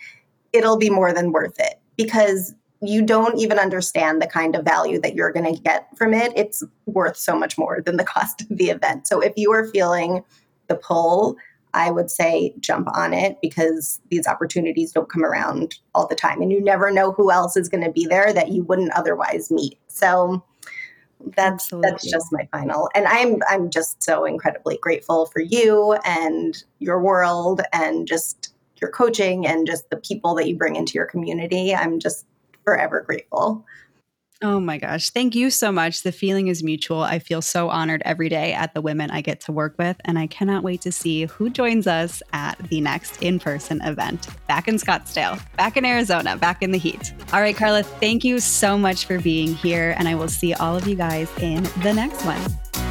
[0.53, 4.99] it'll be more than worth it because you don't even understand the kind of value
[4.99, 6.34] that you're going to get from it.
[6.36, 9.07] It's worth so much more than the cost of the event.
[9.07, 10.24] So if you are feeling
[10.68, 11.38] the pull,
[11.74, 16.41] I would say jump on it because these opportunities don't come around all the time
[16.41, 19.51] and you never know who else is going to be there that you wouldn't otherwise
[19.51, 19.78] meet.
[19.88, 20.43] So
[21.36, 21.90] that's Absolutely.
[21.90, 27.02] that's just my final and i'm i'm just so incredibly grateful for you and your
[27.02, 31.74] world and just your coaching and just the people that you bring into your community
[31.76, 32.26] i'm just
[32.64, 33.66] forever grateful.
[34.44, 35.12] Oh my gosh.
[35.12, 36.02] Thank you so much.
[36.02, 37.02] The feeling is mutual.
[37.02, 40.18] I feel so honored every day at the women I get to work with, and
[40.18, 44.68] I cannot wait to see who joins us at the next in person event back
[44.68, 47.14] in Scottsdale, back in Arizona, back in the heat.
[47.34, 50.76] All right, Carla, thank you so much for being here, and I will see all
[50.76, 52.91] of you guys in the next one.